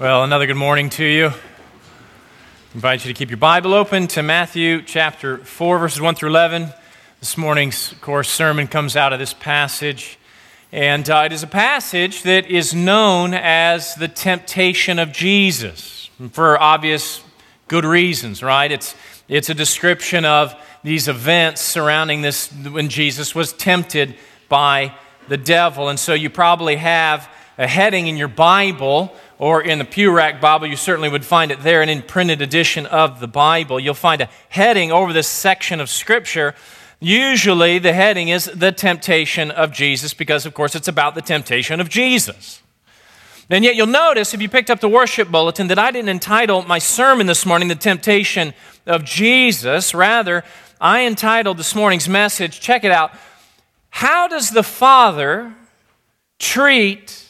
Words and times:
Well, 0.00 0.24
another 0.24 0.46
good 0.46 0.56
morning 0.56 0.88
to 0.88 1.04
you. 1.04 1.26
I 1.26 1.34
invite 2.74 3.04
you 3.04 3.12
to 3.12 3.18
keep 3.18 3.28
your 3.28 3.36
Bible 3.36 3.74
open 3.74 4.06
to 4.06 4.22
Matthew 4.22 4.80
chapter 4.80 5.36
4, 5.36 5.78
verses 5.78 6.00
1 6.00 6.14
through 6.14 6.30
11. 6.30 6.72
This 7.18 7.36
morning's, 7.36 7.92
course, 8.00 8.30
sermon 8.30 8.66
comes 8.66 8.96
out 8.96 9.12
of 9.12 9.18
this 9.18 9.34
passage. 9.34 10.18
And 10.72 11.10
uh, 11.10 11.24
it 11.26 11.32
is 11.32 11.42
a 11.42 11.46
passage 11.46 12.22
that 12.22 12.46
is 12.46 12.72
known 12.72 13.34
as 13.34 13.94
the 13.94 14.08
temptation 14.08 14.98
of 14.98 15.12
Jesus 15.12 16.08
for 16.32 16.58
obvious 16.58 17.22
good 17.68 17.84
reasons, 17.84 18.42
right? 18.42 18.72
It's, 18.72 18.94
it's 19.28 19.50
a 19.50 19.54
description 19.54 20.24
of 20.24 20.54
these 20.82 21.08
events 21.08 21.60
surrounding 21.60 22.22
this 22.22 22.50
when 22.50 22.88
Jesus 22.88 23.34
was 23.34 23.52
tempted 23.52 24.14
by 24.48 24.94
the 25.28 25.36
devil. 25.36 25.90
And 25.90 26.00
so 26.00 26.14
you 26.14 26.30
probably 26.30 26.76
have 26.76 27.30
a 27.58 27.66
heading 27.66 28.06
in 28.06 28.16
your 28.16 28.28
Bible 28.28 29.14
or 29.40 29.62
in 29.62 29.78
the 29.78 29.86
Pew 29.86 30.10
Rack 30.10 30.38
Bible, 30.38 30.66
you 30.66 30.76
certainly 30.76 31.08
would 31.08 31.24
find 31.24 31.50
it 31.50 31.62
there. 31.62 31.80
And 31.80 31.90
in 31.90 32.02
printed 32.02 32.42
edition 32.42 32.84
of 32.84 33.20
the 33.20 33.26
Bible, 33.26 33.80
you'll 33.80 33.94
find 33.94 34.20
a 34.20 34.28
heading 34.50 34.92
over 34.92 35.14
this 35.14 35.26
section 35.26 35.80
of 35.80 35.88
Scripture. 35.88 36.54
Usually, 37.00 37.78
the 37.78 37.94
heading 37.94 38.28
is 38.28 38.44
the 38.44 38.70
temptation 38.70 39.50
of 39.50 39.72
Jesus, 39.72 40.12
because, 40.12 40.44
of 40.44 40.52
course, 40.52 40.74
it's 40.74 40.88
about 40.88 41.14
the 41.14 41.22
temptation 41.22 41.80
of 41.80 41.88
Jesus. 41.88 42.60
And 43.48 43.64
yet, 43.64 43.76
you'll 43.76 43.86
notice 43.86 44.34
if 44.34 44.42
you 44.42 44.48
picked 44.50 44.68
up 44.68 44.80
the 44.80 44.90
worship 44.90 45.30
bulletin 45.30 45.68
that 45.68 45.78
I 45.78 45.90
didn't 45.90 46.10
entitle 46.10 46.60
my 46.64 46.78
sermon 46.78 47.26
this 47.26 47.46
morning, 47.46 47.68
The 47.68 47.76
Temptation 47.76 48.52
of 48.84 49.04
Jesus. 49.04 49.94
Rather, 49.94 50.44
I 50.82 51.06
entitled 51.06 51.56
this 51.56 51.74
morning's 51.74 52.10
message, 52.10 52.60
check 52.60 52.84
it 52.84 52.92
out, 52.92 53.12
How 53.88 54.28
Does 54.28 54.50
the 54.50 54.62
Father 54.62 55.54
Treat 56.38 57.29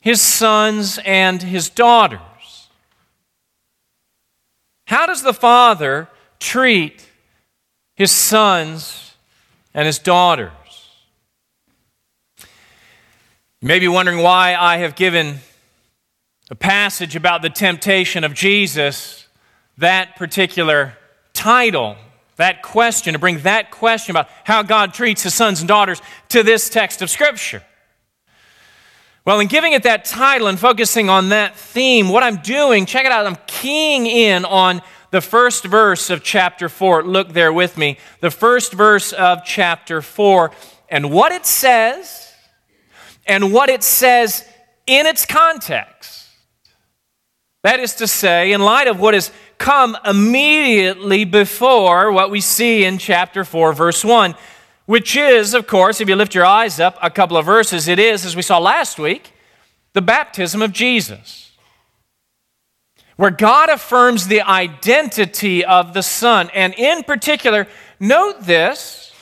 his 0.00 0.20
sons 0.20 0.98
and 1.04 1.42
his 1.42 1.68
daughters. 1.68 2.20
How 4.86 5.06
does 5.06 5.22
the 5.22 5.34
father 5.34 6.08
treat 6.38 7.06
his 7.94 8.10
sons 8.10 9.14
and 9.74 9.86
his 9.86 9.98
daughters? 9.98 10.50
You 12.38 13.68
may 13.68 13.78
be 13.78 13.88
wondering 13.88 14.18
why 14.18 14.54
I 14.54 14.78
have 14.78 14.96
given 14.96 15.40
a 16.50 16.54
passage 16.54 17.14
about 17.14 17.42
the 17.42 17.50
temptation 17.50 18.24
of 18.24 18.34
Jesus 18.34 19.28
that 19.78 20.16
particular 20.16 20.94
title, 21.34 21.96
that 22.36 22.62
question, 22.62 23.12
to 23.12 23.18
bring 23.18 23.40
that 23.40 23.70
question 23.70 24.12
about 24.12 24.28
how 24.44 24.62
God 24.62 24.94
treats 24.94 25.22
his 25.22 25.34
sons 25.34 25.60
and 25.60 25.68
daughters 25.68 26.00
to 26.30 26.42
this 26.42 26.68
text 26.68 27.02
of 27.02 27.10
Scripture. 27.10 27.62
Well, 29.26 29.38
in 29.40 29.48
giving 29.48 29.74
it 29.74 29.82
that 29.82 30.06
title 30.06 30.46
and 30.46 30.58
focusing 30.58 31.10
on 31.10 31.28
that 31.28 31.54
theme, 31.54 32.08
what 32.08 32.22
I'm 32.22 32.36
doing, 32.36 32.86
check 32.86 33.04
it 33.04 33.12
out, 33.12 33.26
I'm 33.26 33.36
keying 33.46 34.06
in 34.06 34.46
on 34.46 34.80
the 35.10 35.20
first 35.20 35.64
verse 35.64 36.08
of 36.08 36.22
chapter 36.22 36.70
4. 36.70 37.04
Look 37.04 37.34
there 37.34 37.52
with 37.52 37.76
me. 37.76 37.98
The 38.20 38.30
first 38.30 38.72
verse 38.72 39.12
of 39.12 39.44
chapter 39.44 40.00
4 40.00 40.52
and 40.88 41.10
what 41.10 41.32
it 41.32 41.44
says 41.44 42.32
and 43.26 43.52
what 43.52 43.68
it 43.68 43.82
says 43.82 44.44
in 44.86 45.06
its 45.06 45.26
context. 45.26 46.28
That 47.62 47.78
is 47.78 47.96
to 47.96 48.06
say, 48.06 48.52
in 48.52 48.62
light 48.62 48.86
of 48.86 48.98
what 48.98 49.12
has 49.12 49.30
come 49.58 49.98
immediately 50.06 51.26
before 51.26 52.10
what 52.10 52.30
we 52.30 52.40
see 52.40 52.84
in 52.84 52.96
chapter 52.96 53.44
4, 53.44 53.74
verse 53.74 54.02
1 54.02 54.34
which 54.90 55.14
is, 55.14 55.54
of 55.54 55.68
course, 55.68 56.00
if 56.00 56.08
you 56.08 56.16
lift 56.16 56.34
your 56.34 56.44
eyes 56.44 56.80
up 56.80 56.98
a 57.00 57.08
couple 57.08 57.36
of 57.36 57.46
verses, 57.46 57.86
it 57.86 58.00
is, 58.00 58.26
as 58.26 58.34
we 58.34 58.42
saw 58.42 58.58
last 58.58 58.98
week, 58.98 59.32
the 59.92 60.02
baptism 60.02 60.62
of 60.62 60.72
Jesus, 60.72 61.52
where 63.14 63.30
God 63.30 63.68
affirms 63.68 64.26
the 64.26 64.40
identity 64.40 65.64
of 65.64 65.94
the 65.94 66.02
Son. 66.02 66.50
And 66.54 66.74
in 66.74 67.04
particular, 67.04 67.68
note 68.00 68.40
this 68.40 69.12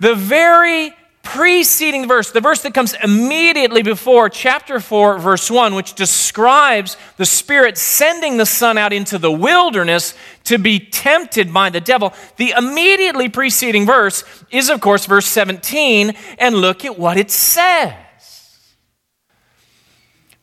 the 0.00 0.14
very 0.14 0.94
preceding 1.22 2.08
verse, 2.08 2.32
the 2.32 2.40
verse 2.40 2.62
that 2.62 2.74
comes 2.74 2.94
immediately 3.02 3.82
before 3.82 4.28
chapter 4.28 4.80
4, 4.80 5.18
verse 5.18 5.50
1, 5.50 5.74
which 5.74 5.94
describes 5.94 6.96
the 7.16 7.24
Spirit 7.24 7.78
sending 7.78 8.36
the 8.36 8.46
Son 8.46 8.76
out 8.76 8.92
into 8.92 9.18
the 9.18 9.30
wilderness 9.30 10.14
to 10.44 10.58
be 10.58 10.80
tempted 10.80 11.52
by 11.52 11.70
the 11.70 11.80
devil. 11.80 12.12
The 12.36 12.54
immediately 12.56 13.28
preceding 13.28 13.86
verse 13.86 14.24
is, 14.50 14.68
of 14.68 14.80
course, 14.80 15.06
verse 15.06 15.26
17, 15.26 16.14
and 16.38 16.56
look 16.56 16.84
at 16.84 16.98
what 16.98 17.16
it 17.16 17.30
says. 17.30 17.94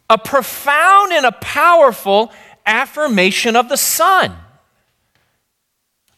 A 0.10 0.18
profound 0.18 1.12
and 1.12 1.26
a 1.26 1.34
powerful 1.34 2.32
affirmation 2.66 3.56
of 3.56 3.70
the 3.70 3.78
Son. 3.78 4.34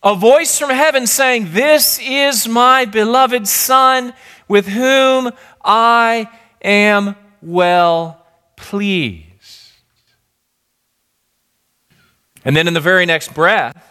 A 0.04 0.16
voice 0.16 0.58
from 0.58 0.72
heaven 0.72 1.06
saying, 1.06 1.50
This 1.52 2.00
is 2.02 2.48
my 2.48 2.86
beloved 2.86 3.48
Son 3.48 4.14
with 4.52 4.68
whom 4.68 5.32
I 5.64 6.30
am 6.62 7.16
well 7.42 8.26
pleased. 8.58 9.72
And 12.44 12.54
then 12.54 12.68
in 12.68 12.74
the 12.74 12.82
very 12.82 13.06
next 13.06 13.34
breath, 13.34 13.82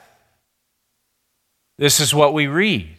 this 1.79 1.99
is 1.99 2.15
what 2.15 2.35
we 2.35 2.47
read 2.47 2.95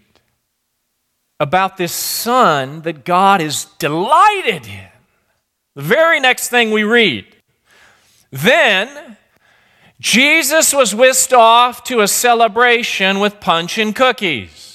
about 1.39 1.77
this 1.77 1.93
son 1.93 2.81
that 2.81 3.05
God 3.05 3.41
is 3.41 3.65
delighted 3.77 4.65
in. 4.65 4.89
The 5.75 5.83
very 5.83 6.19
next 6.19 6.49
thing 6.49 6.71
we 6.71 6.83
read. 6.83 7.27
Then 8.31 9.17
Jesus 9.99 10.73
was 10.73 10.95
whisked 10.95 11.31
off 11.31 11.83
to 11.83 12.01
a 12.01 12.07
celebration 12.07 13.19
with 13.19 13.39
punch 13.39 13.77
and 13.77 13.95
cookies. 13.95 14.70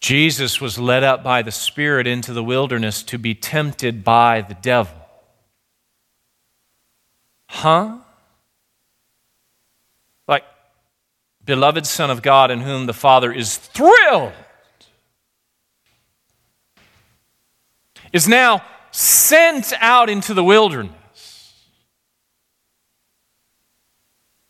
Jesus 0.00 0.60
was 0.60 0.78
led 0.78 1.02
up 1.02 1.24
by 1.24 1.42
the 1.42 1.50
Spirit 1.50 2.06
into 2.06 2.32
the 2.32 2.44
wilderness 2.44 3.02
to 3.04 3.18
be 3.18 3.34
tempted 3.34 4.04
by 4.04 4.42
the 4.42 4.54
devil. 4.54 4.94
Huh? 7.48 7.98
Like, 10.28 10.44
beloved 11.44 11.86
Son 11.86 12.10
of 12.10 12.22
God 12.22 12.50
in 12.50 12.60
whom 12.60 12.86
the 12.86 12.92
Father 12.92 13.32
is 13.32 13.56
thrilled, 13.56 14.32
is 18.12 18.28
now 18.28 18.62
sent 18.90 19.72
out 19.80 20.08
into 20.08 20.34
the 20.34 20.44
wilderness. 20.44 20.92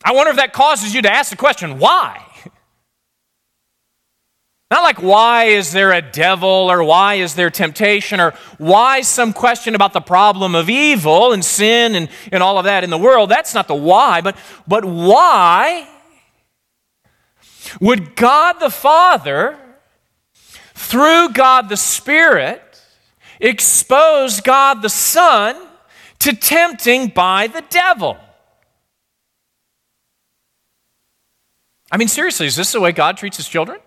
I 0.04 0.12
wonder 0.12 0.30
if 0.30 0.36
that 0.36 0.52
causes 0.52 0.94
you 0.94 1.02
to 1.02 1.12
ask 1.12 1.30
the 1.30 1.36
question 1.36 1.78
why? 1.78 2.25
Not 4.68 4.82
like 4.82 5.00
why 5.00 5.44
is 5.44 5.70
there 5.70 5.92
a 5.92 6.02
devil 6.02 6.48
or 6.48 6.82
why 6.82 7.14
is 7.14 7.36
there 7.36 7.50
temptation 7.50 8.18
or 8.20 8.32
why 8.58 9.02
some 9.02 9.32
question 9.32 9.76
about 9.76 9.92
the 9.92 10.00
problem 10.00 10.56
of 10.56 10.68
evil 10.68 11.32
and 11.32 11.44
sin 11.44 11.94
and, 11.94 12.08
and 12.32 12.42
all 12.42 12.58
of 12.58 12.64
that 12.64 12.82
in 12.82 12.90
the 12.90 12.98
world. 12.98 13.30
That's 13.30 13.54
not 13.54 13.68
the 13.68 13.76
why, 13.76 14.22
but, 14.22 14.36
but 14.66 14.84
why 14.84 15.88
would 17.80 18.16
God 18.16 18.54
the 18.54 18.70
Father, 18.70 19.56
through 20.74 21.28
God 21.28 21.68
the 21.68 21.76
Spirit, 21.76 22.82
expose 23.38 24.40
God 24.40 24.82
the 24.82 24.88
Son 24.88 25.56
to 26.20 26.32
tempting 26.32 27.08
by 27.08 27.46
the 27.46 27.62
devil? 27.70 28.16
I 31.92 31.98
mean, 31.98 32.08
seriously, 32.08 32.46
is 32.46 32.56
this 32.56 32.72
the 32.72 32.80
way 32.80 32.90
God 32.90 33.16
treats 33.16 33.36
his 33.36 33.48
children? 33.48 33.78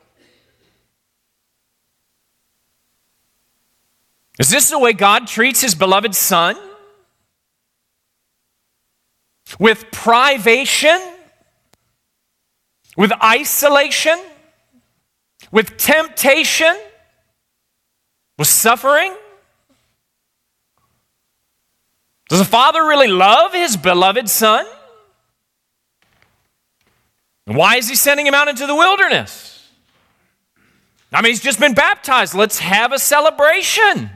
Is 4.39 4.49
this 4.49 4.69
the 4.69 4.79
way 4.79 4.93
God 4.93 5.27
treats 5.27 5.59
his 5.59 5.75
beloved 5.75 6.15
son? 6.15 6.55
With 9.59 9.91
privation, 9.91 10.97
with 12.95 13.11
isolation, 13.21 14.17
with 15.51 15.75
temptation, 15.77 16.73
with 18.37 18.47
suffering? 18.47 19.13
Does 22.29 22.39
the 22.39 22.45
father 22.45 22.83
really 22.85 23.07
love 23.07 23.53
his 23.53 23.75
beloved 23.75 24.29
son? 24.29 24.65
Why 27.45 27.77
is 27.77 27.89
he 27.89 27.95
sending 27.95 28.27
him 28.27 28.35
out 28.35 28.47
into 28.47 28.67
the 28.67 28.75
wilderness? 28.75 29.67
I 31.11 31.23
mean, 31.23 31.31
he's 31.31 31.41
just 31.41 31.59
been 31.59 31.73
baptized. 31.73 32.35
Let's 32.35 32.59
have 32.59 32.93
a 32.93 32.99
celebration. 32.99 34.11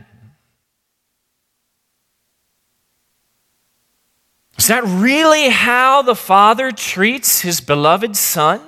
Is 4.58 4.68
that 4.68 4.84
really 4.86 5.50
how 5.50 6.02
the 6.02 6.16
Father 6.16 6.72
treats 6.72 7.42
his 7.42 7.60
beloved 7.60 8.16
Son? 8.16 8.62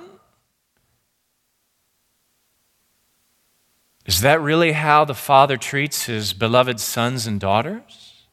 Is 4.04 4.20
that 4.20 4.40
really 4.40 4.72
how 4.72 5.04
the 5.04 5.14
Father 5.14 5.56
treats 5.56 6.06
his 6.06 6.32
beloved 6.32 6.78
sons 6.80 7.26
and 7.26 7.40
daughters? 7.40 8.26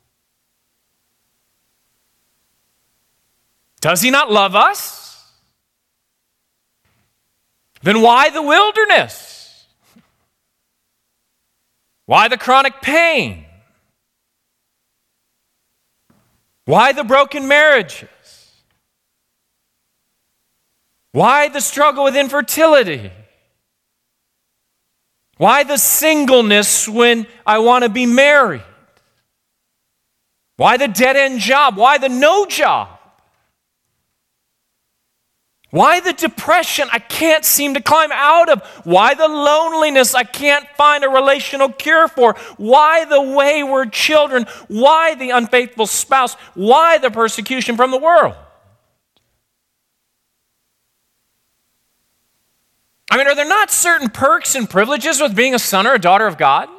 Does 3.82 4.02
he 4.02 4.12
not 4.12 4.32
love 4.32 4.56
us? 4.56 5.32
Then 7.82 8.02
why 8.02 8.30
the 8.30 8.42
wilderness? 8.42 9.66
Why 12.06 12.28
the 12.28 12.38
chronic 12.38 12.82
pain? 12.82 13.46
Why 16.65 16.94
the 16.94 17.04
broken 17.04 17.48
marriages? 17.48 18.07
Why 21.12 21.50
the 21.50 21.60
struggle 21.60 22.06
with 22.06 22.15
infertility? 22.15 23.12
Why 25.38 25.63
the 25.63 25.77
singleness 25.77 26.88
when 26.88 27.27
I 27.45 27.60
want 27.60 27.83
to 27.83 27.89
be 27.89 28.06
married? 28.06 28.63
Why 30.57 30.77
the 30.77 30.88
dead 30.88 31.15
end 31.15 31.39
job? 31.39 31.75
Why 31.75 31.98
the 31.98 32.10
no 32.10 32.45
job? 32.45 32.93
Why 35.74 36.02
the 36.02 36.14
depression 36.14 36.88
I 36.92 37.00
can't 37.00 37.44
seem 37.44 37.74
to 37.74 37.81
climb 37.81 38.12
out 38.12 38.48
of? 38.48 38.62
Why 38.84 39.16
the 39.16 39.28
loneliness 39.28 40.14
I 40.14 40.24
can't 40.24 40.68
find 40.78 41.04
a 41.04 41.10
relational 41.10 41.70
cure 41.70 42.08
for? 42.08 42.36
Why 42.58 43.06
the 43.06 43.20
wayward 43.20 43.92
children? 43.92 44.46
Why 44.68 45.16
the 45.16 45.31
unfaithful 45.31 45.88
spouse? 45.88 46.36
Why 46.54 47.00
the 47.00 47.10
persecution 47.10 47.75
from 47.75 47.90
the 47.90 47.98
world? 47.98 48.36
I 53.10 53.18
mean, 53.18 53.25
are 53.25 53.34
there 53.34 53.50
not 53.50 53.72
certain 53.72 54.10
perks 54.10 54.54
and 54.54 54.70
privileges 54.70 55.20
with 55.20 55.36
being 55.36 55.56
a 55.56 55.60
son 55.60 55.88
or 55.88 55.96
a 55.96 56.00
daughter 56.00 56.28
of 56.28 56.38
God? 56.38 56.70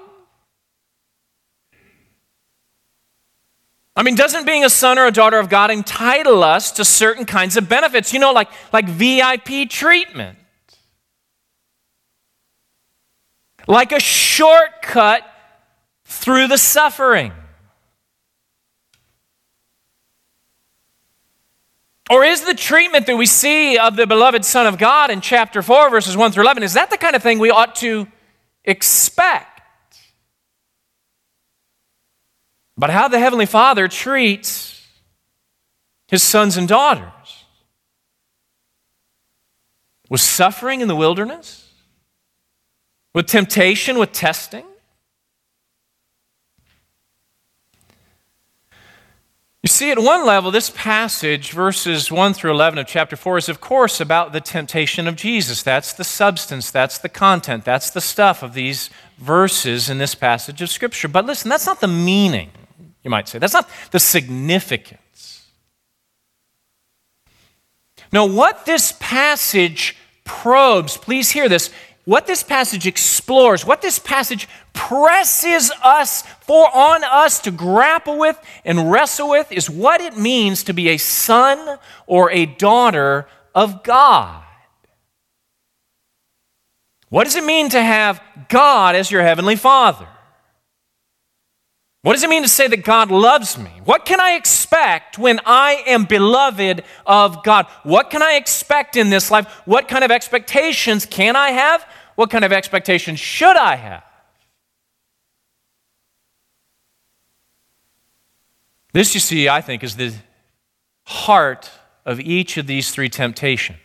I 3.97 4.03
mean, 4.03 4.17
doesn't 4.17 4.45
being 4.45 4.65
a 4.65 4.71
son 4.71 4.99
or 4.99 5.07
a 5.07 5.13
daughter 5.13 5.39
of 5.39 5.49
God 5.49 5.71
entitle 5.71 6.43
us 6.43 6.73
to 6.73 6.85
certain 6.85 7.25
kinds 7.25 7.57
of 7.57 7.69
benefits? 7.69 8.13
You 8.13 8.19
know, 8.19 8.33
like, 8.33 8.49
like 8.73 8.89
VIP 8.89 9.69
treatment, 9.71 10.37
like 13.69 13.93
a 13.93 14.01
shortcut 14.01 15.23
through 16.05 16.49
the 16.49 16.59
suffering. 16.59 17.33
Or 22.11 22.23
is 22.23 22.43
the 22.43 22.55
treatment 22.55 23.07
that 23.07 23.17
we 23.17 23.27
see 23.27 23.79
of 23.79 23.97
the 23.97 24.07
beloved 24.07 24.45
Son 24.45 24.67
of 24.67 24.77
God 24.77 25.11
in 25.11 25.21
chapter 25.21 25.63
4, 25.63 25.89
verses 25.89 26.17
1 26.17 26.33
through 26.33 26.43
11, 26.43 26.63
is 26.63 26.75
that 26.75 26.91
the 26.91 26.99
kind 26.99 27.17
of 27.17 27.23
thing 27.23 27.39
we 27.39 27.51
ought 27.51 27.77
to 27.77 28.07
expect? 28.65 29.54
But 32.77 32.91
how 32.91 33.09
the 33.09 33.19
Heavenly 33.19 33.47
Father 33.47 33.89
treats 33.89 34.87
his 36.09 36.23
sons 36.23 36.57
and 36.57 36.69
daughters. 36.69 37.11
With 40.11 40.21
suffering 40.21 40.81
in 40.81 40.89
the 40.89 40.97
wilderness, 40.97 41.73
with 43.15 43.27
temptation, 43.27 43.99
with 43.99 44.13
testing. 44.13 44.65
You 49.63 49.69
see, 49.69 49.91
at 49.91 49.99
one 49.99 50.27
level, 50.27 50.51
this 50.51 50.69
passage, 50.69 51.53
verses 51.53 52.13
1 52.13 52.35
through 52.35 52.51
11 52.51 52.79
of 52.79 52.87
chapter 52.87 53.17
4, 53.17 53.39
is 53.39 53.49
of 53.49 53.63
course 53.63 53.99
about 53.99 54.35
the 54.35 54.41
temptation 54.41 55.09
of 55.09 55.17
Jesus. 55.17 55.63
That's 55.63 55.95
the 55.95 56.05
substance, 56.05 56.71
that's 56.71 56.99
the 56.99 57.09
content, 57.09 57.65
that's 57.65 57.89
the 57.89 58.03
stuff 58.03 58.43
of 58.43 58.53
these 58.53 58.91
verses 59.17 59.89
in 59.89 59.97
this 59.97 60.15
passage 60.15 60.61
of 60.61 60.69
Scripture. 60.69 61.09
But 61.09 61.25
listen, 61.25 61.49
that's 61.49 61.67
not 61.67 61.81
the 61.81 61.89
meaning 61.89 62.51
you 63.05 63.11
might 63.11 63.29
say. 63.29 63.39
That's 63.39 63.53
not 63.53 63.69
the 63.91 64.01
significance. 64.01 65.47
Now, 68.11 68.27
what 68.27 68.65
this 68.65 68.95
passage 68.99 69.97
probes, 70.25 70.97
please 70.97 71.31
hear 71.31 71.49
this, 71.49 71.71
what 72.05 72.27
this 72.27 72.43
passage 72.43 72.87
explores, 72.87 73.65
what 73.65 73.83
this 73.83 73.99
passage 73.99 74.49
presses 74.73 75.71
us 75.83 76.23
for 76.41 76.69
on 76.77 77.03
us 77.05 77.41
to 77.41 77.51
grapple 77.51 78.19
with 78.19 78.39
and 78.65 78.91
wrestle 78.91 79.31
with 79.31 79.51
is 79.53 79.71
what 79.71 80.01
it 80.01 80.17
means 80.17 80.65
to 80.65 80.73
be 80.73 80.91
a 80.91 80.97
son 80.97 81.79
or 82.07 82.31
a 82.31 82.47
daughter 82.47 83.27
of 83.55 83.83
God. 83.83 84.43
What 87.09 87.25
does 87.25 87.37
it 87.37 87.45
mean 87.45 87.69
to 87.71 87.83
have 87.83 88.21
God 88.49 88.97
as 88.97 89.11
your 89.11 89.23
heavenly 89.23 89.57
Father? 89.57 90.09
What 92.05 92.13
does 92.13 92.23
it 92.23 92.29
mean 92.29 92.43
to 92.43 92.51
say 92.51 92.69
that 92.69 92.85
God 92.85 93.11
loves 93.11 93.57
me? 93.57 93.81
What 93.87 94.05
can 94.05 94.21
I 94.21 94.33
expect 94.33 95.17
when 95.17 95.41
I 95.47 95.83
am 95.87 96.05
beloved 96.05 96.85
of 97.07 97.43
God? 97.43 97.65
What 97.83 98.11
can 98.11 98.23
I 98.23 98.35
expect 98.35 98.97
in 98.97 99.09
this 99.09 99.31
life? 99.31 99.51
What 99.65 99.89
kind 99.89 100.05
of 100.05 100.11
expectations 100.11 101.07
can 101.07 101.35
I 101.35 101.53
have? 101.53 101.87
What 102.15 102.29
kind 102.29 102.45
of 102.45 102.53
expectations 102.53 103.21
should 103.21 103.57
I 103.57 103.77
have? 103.77 104.05
This, 108.93 109.15
you 109.15 109.21
see, 109.21 109.49
I 109.49 109.63
think, 109.63 109.83
is 109.83 109.97
the 109.97 110.13
heart 111.07 111.71
of 112.05 112.21
each 112.21 112.59
of 112.59 112.67
these 112.67 112.91
three 112.91 113.09
temptations. 113.09 113.79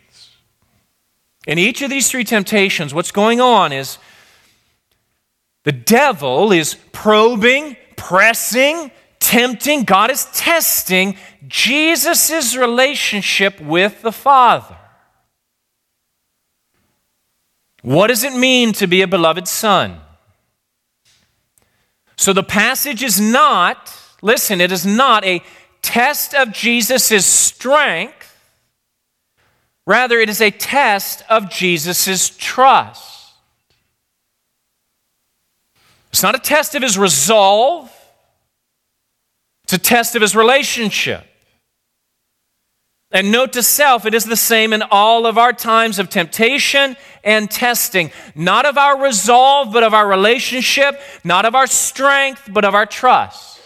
In 1.46 1.56
each 1.56 1.80
of 1.80 1.88
these 1.88 2.10
three 2.10 2.24
temptations, 2.24 2.92
what's 2.92 3.12
going 3.12 3.40
on 3.40 3.72
is 3.72 3.96
the 5.64 5.72
devil 5.72 6.52
is 6.52 6.76
probing 6.92 7.78
pressing, 8.00 8.90
tempting, 9.20 9.84
God 9.84 10.10
is 10.10 10.24
testing 10.32 11.16
Jesus' 11.46 12.56
relationship 12.56 13.60
with 13.60 14.00
the 14.00 14.10
Father. 14.10 14.76
What 17.82 18.06
does 18.08 18.24
it 18.24 18.32
mean 18.32 18.72
to 18.74 18.86
be 18.86 19.02
a 19.02 19.06
beloved 19.06 19.46
son? 19.46 20.00
So 22.16 22.32
the 22.32 22.42
passage 22.42 23.02
is 23.02 23.20
not, 23.20 23.94
listen, 24.22 24.60
it 24.60 24.72
is 24.72 24.86
not 24.86 25.22
a 25.24 25.42
test 25.82 26.34
of 26.34 26.52
Jesus' 26.52 27.26
strength. 27.26 28.34
Rather, 29.86 30.18
it 30.18 30.30
is 30.30 30.40
a 30.40 30.50
test 30.50 31.22
of 31.28 31.50
Jesus' 31.50 32.30
trust. 32.36 33.09
It's 36.10 36.22
not 36.22 36.34
a 36.34 36.38
test 36.38 36.74
of 36.74 36.82
his 36.82 36.98
resolve, 36.98 37.90
it's 39.64 39.72
a 39.72 39.78
test 39.78 40.16
of 40.16 40.22
his 40.22 40.34
relationship. 40.34 41.24
And 43.12 43.32
note 43.32 43.54
to 43.54 43.62
self, 43.62 44.06
it 44.06 44.14
is 44.14 44.24
the 44.24 44.36
same 44.36 44.72
in 44.72 44.82
all 44.82 45.26
of 45.26 45.36
our 45.36 45.52
times 45.52 45.98
of 45.98 46.10
temptation 46.10 46.96
and 47.24 47.50
testing. 47.50 48.12
Not 48.36 48.66
of 48.66 48.78
our 48.78 49.02
resolve, 49.02 49.72
but 49.72 49.82
of 49.82 49.94
our 49.94 50.06
relationship. 50.06 51.00
Not 51.24 51.44
of 51.44 51.56
our 51.56 51.66
strength, 51.66 52.48
but 52.52 52.64
of 52.64 52.76
our 52.76 52.86
trust. 52.86 53.59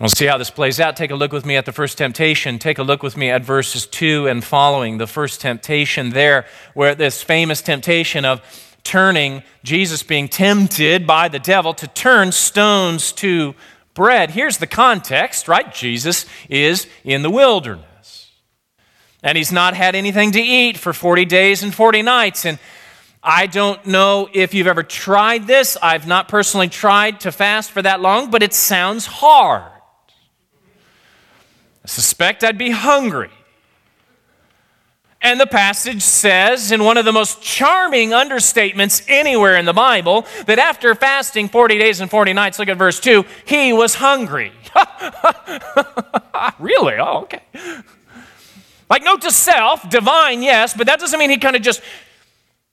We'll 0.00 0.08
see 0.08 0.24
how 0.24 0.38
this 0.38 0.48
plays 0.48 0.80
out. 0.80 0.96
Take 0.96 1.10
a 1.10 1.14
look 1.14 1.30
with 1.30 1.44
me 1.44 1.56
at 1.56 1.66
the 1.66 1.72
first 1.72 1.98
temptation. 1.98 2.58
Take 2.58 2.78
a 2.78 2.82
look 2.82 3.02
with 3.02 3.18
me 3.18 3.28
at 3.28 3.44
verses 3.44 3.86
2 3.86 4.28
and 4.28 4.42
following. 4.42 4.96
The 4.96 5.06
first 5.06 5.42
temptation 5.42 6.08
there, 6.08 6.46
where 6.72 6.94
this 6.94 7.22
famous 7.22 7.60
temptation 7.60 8.24
of 8.24 8.40
turning, 8.82 9.42
Jesus 9.62 10.02
being 10.02 10.26
tempted 10.26 11.06
by 11.06 11.28
the 11.28 11.38
devil 11.38 11.74
to 11.74 11.86
turn 11.86 12.32
stones 12.32 13.12
to 13.12 13.54
bread. 13.92 14.30
Here's 14.30 14.56
the 14.56 14.66
context, 14.66 15.48
right? 15.48 15.70
Jesus 15.74 16.24
is 16.48 16.86
in 17.04 17.20
the 17.20 17.28
wilderness. 17.28 18.30
And 19.22 19.36
he's 19.36 19.52
not 19.52 19.74
had 19.74 19.94
anything 19.94 20.32
to 20.32 20.40
eat 20.40 20.78
for 20.78 20.94
40 20.94 21.26
days 21.26 21.62
and 21.62 21.74
40 21.74 22.00
nights. 22.00 22.46
And 22.46 22.58
I 23.22 23.46
don't 23.46 23.84
know 23.84 24.30
if 24.32 24.54
you've 24.54 24.66
ever 24.66 24.82
tried 24.82 25.46
this. 25.46 25.76
I've 25.82 26.06
not 26.06 26.28
personally 26.28 26.68
tried 26.70 27.20
to 27.20 27.32
fast 27.32 27.70
for 27.70 27.82
that 27.82 28.00
long, 28.00 28.30
but 28.30 28.42
it 28.42 28.54
sounds 28.54 29.04
hard. 29.04 29.70
Suspect 31.90 32.44
I'd 32.44 32.56
be 32.56 32.70
hungry. 32.70 33.30
And 35.20 35.40
the 35.40 35.46
passage 35.46 36.02
says, 36.02 36.70
in 36.70 36.84
one 36.84 36.96
of 36.96 37.04
the 37.04 37.10
most 37.10 37.42
charming 37.42 38.10
understatements 38.10 39.04
anywhere 39.08 39.56
in 39.56 39.64
the 39.64 39.72
Bible, 39.72 40.24
that 40.46 40.60
after 40.60 40.94
fasting 40.94 41.48
40 41.48 41.78
days 41.80 42.00
and 42.00 42.08
40 42.08 42.32
nights, 42.32 42.60
look 42.60 42.68
at 42.68 42.76
verse 42.76 43.00
2, 43.00 43.24
he 43.44 43.72
was 43.72 43.96
hungry. 43.96 44.52
really? 46.60 46.94
Oh, 46.94 47.22
okay. 47.22 47.42
Like, 48.88 49.02
note 49.02 49.22
to 49.22 49.32
self, 49.32 49.90
divine, 49.90 50.44
yes, 50.44 50.74
but 50.74 50.86
that 50.86 51.00
doesn't 51.00 51.18
mean 51.18 51.30
he 51.30 51.38
kind 51.38 51.56
of 51.56 51.62
just, 51.62 51.82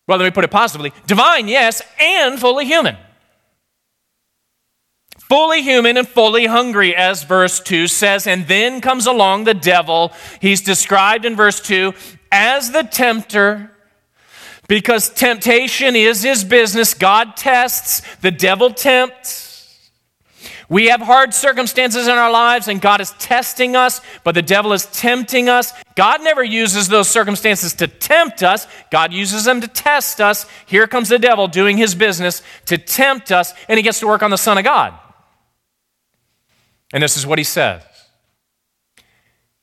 well, 0.06 0.20
let 0.20 0.26
me 0.26 0.32
put 0.32 0.44
it 0.44 0.52
positively 0.52 0.94
divine, 1.08 1.48
yes, 1.48 1.82
and 2.00 2.40
fully 2.40 2.66
human 2.66 2.96
fully 5.28 5.62
human 5.62 5.98
and 5.98 6.08
fully 6.08 6.46
hungry, 6.46 6.96
as 6.96 7.24
verse 7.24 7.60
2 7.60 7.88
says. 7.88 8.28
And 8.28 8.48
then 8.48 8.82
comes 8.82 9.06
along 9.06 9.44
the 9.44 9.54
devil. 9.54 10.14
He's 10.40 10.62
described 10.62 11.26
in 11.26 11.36
verse 11.36 11.60
2 11.62 11.94
as 12.32 12.72
the 12.72 12.84
tempter 12.84 13.72
Because 14.68 15.10
temptation 15.10 15.96
is 15.96 16.24
his 16.24 16.44
business. 16.44 16.94
God 16.94 17.38
tests, 17.38 18.02
the 18.18 18.32
devil 18.32 18.70
tempts. 18.72 19.48
We 20.70 20.88
have 20.88 21.00
hard 21.00 21.34
circumstances 21.34 22.08
in 22.08 22.14
our 22.14 22.30
lives, 22.30 22.68
and 22.68 22.82
God 22.82 23.00
is 23.00 23.12
testing 23.20 23.78
us, 23.78 24.02
but 24.26 24.36
the 24.36 24.42
devil 24.42 24.74
is 24.74 24.86
tempting 24.88 25.48
us. 25.48 25.72
God 25.96 26.22
never 26.22 26.44
uses 26.44 26.90
those 26.90 27.08
circumstances 27.08 27.74
to 27.76 27.88
tempt 27.88 28.44
us, 28.44 28.68
God 28.92 29.14
uses 29.14 29.46
them 29.46 29.62
to 29.62 29.68
test 29.70 30.20
us. 30.20 30.46
Here 30.66 30.86
comes 30.86 31.08
the 31.08 31.20
devil 31.20 31.48
doing 31.48 31.78
his 31.78 31.96
business 31.96 32.44
to 32.66 32.78
tempt 32.78 33.32
us, 33.32 33.54
and 33.70 33.78
he 33.78 33.84
gets 33.84 34.02
to 34.02 34.08
work 34.08 34.22
on 34.22 34.32
the 34.32 34.38
Son 34.38 34.58
of 34.58 34.66
God. 34.66 34.94
And 36.94 37.04
this 37.04 37.18
is 37.18 37.26
what 37.26 37.38
he 37.38 37.44
says 37.44 37.84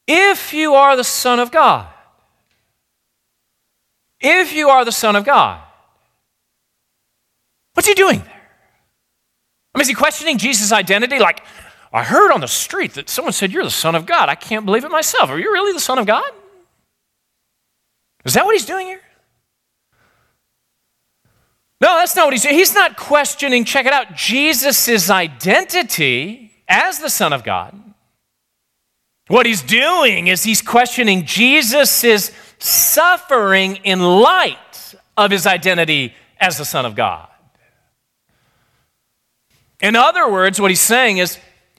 If 0.06 0.52
you 0.52 0.74
are 0.74 0.96
the 0.96 1.04
Son 1.04 1.40
of 1.40 1.50
God, 1.50 1.88
if 4.20 4.52
you 4.52 4.68
are 4.68 4.84
the 4.84 4.92
Son 4.92 5.16
of 5.16 5.24
God, 5.24 5.62
what's 7.74 7.88
he 7.88 7.94
doing 7.94 8.20
there? 8.20 8.30
I 9.74 9.78
mean, 9.78 9.82
is 9.82 9.88
he 9.88 9.94
questioning 9.94 10.38
Jesus' 10.38 10.72
identity? 10.72 11.18
Like, 11.18 11.42
I 11.92 12.04
heard 12.04 12.32
on 12.32 12.40
the 12.40 12.48
street 12.48 12.94
that 12.94 13.08
someone 13.08 13.32
said, 13.32 13.52
You're 13.52 13.64
the 13.64 13.70
Son 13.70 13.94
of 13.94 14.06
God. 14.06 14.28
I 14.28 14.34
can't 14.34 14.64
believe 14.64 14.84
it 14.84 14.90
myself. 14.90 15.30
Are 15.30 15.38
you 15.38 15.52
really 15.52 15.72
the 15.72 15.80
Son 15.80 15.98
of 15.98 16.06
God? 16.06 16.30
Is 18.24 18.34
that 18.34 18.44
what 18.44 18.54
he's 18.54 18.66
doing 18.66 18.86
here? 18.86 19.00
No, 21.80 21.98
that's 21.98 22.16
not 22.16 22.26
what 22.26 22.32
he's 22.32 22.42
doing. 22.42 22.54
He's 22.54 22.74
not 22.74 22.96
questioning, 22.96 23.64
check 23.64 23.84
it 23.84 23.92
out, 23.92 24.14
Jesus' 24.14 25.10
identity 25.10 26.53
as 26.68 26.98
the 26.98 27.10
Son 27.10 27.32
of 27.32 27.44
God. 27.44 27.78
What 29.28 29.46
he's 29.46 29.62
doing 29.62 30.26
is 30.26 30.42
he's 30.42 30.60
questioning 30.60 31.24
Jesus' 31.24 32.30
suffering 32.58 33.76
in 33.76 34.00
light 34.00 34.94
of 35.16 35.30
his 35.30 35.46
identity 35.46 36.14
as 36.38 36.58
the 36.58 36.64
Son 36.64 36.84
of 36.84 36.94
God. 36.94 37.28
In 39.80 39.96
other 39.96 40.30
words, 40.30 40.60
what 40.60 40.70
he's 40.70 40.80
saying 40.80 41.18
is 41.18 41.38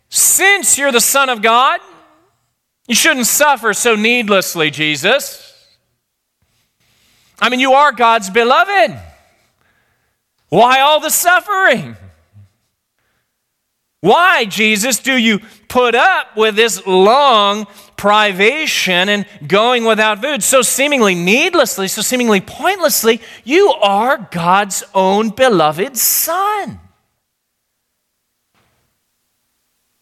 since 0.10 0.77
you're 0.77 0.92
the 0.92 1.01
Son 1.01 1.30
of 1.30 1.42
God, 1.42 1.80
you 2.88 2.96
shouldn't 2.96 3.27
suffer 3.27 3.74
so 3.74 3.96
needlessly, 3.96 4.70
Jesus. 4.70 5.54
I 7.39 7.50
mean, 7.50 7.60
you 7.60 7.74
are 7.74 7.92
God's 7.92 8.30
beloved. 8.30 9.00
Why 10.50 10.82
all 10.82 11.00
the 11.00 11.10
suffering? 11.10 11.98
Why, 14.06 14.46
Jesus, 14.46 15.00
do 15.00 15.18
you 15.18 15.40
put 15.68 15.96
up 15.96 16.38
with 16.38 16.56
this 16.56 16.86
long 16.86 17.66
privation 17.98 19.10
and 19.10 19.26
going 19.48 19.84
without 19.84 20.22
food 20.22 20.44
so 20.44 20.62
seemingly 20.62 21.16
needlessly, 21.16 21.88
so 21.88 22.04
seemingly 22.04 22.40
pointlessly? 22.40 23.20
You 23.44 23.72
are 23.82 24.30
God's 24.30 24.84
own 24.94 25.32
beloved 25.32 25.98
Son. 25.98 26.80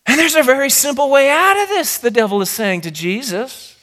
And 0.05 0.19
there's 0.19 0.36
a 0.36 0.43
very 0.43 0.69
simple 0.69 1.10
way 1.10 1.29
out 1.29 1.55
of 1.63 1.69
this, 1.69 1.98
the 1.98 2.12
devil 2.12 2.41
is 2.41 2.50
saying 2.50 2.81
to 2.81 2.91
Jesus. 2.91 3.79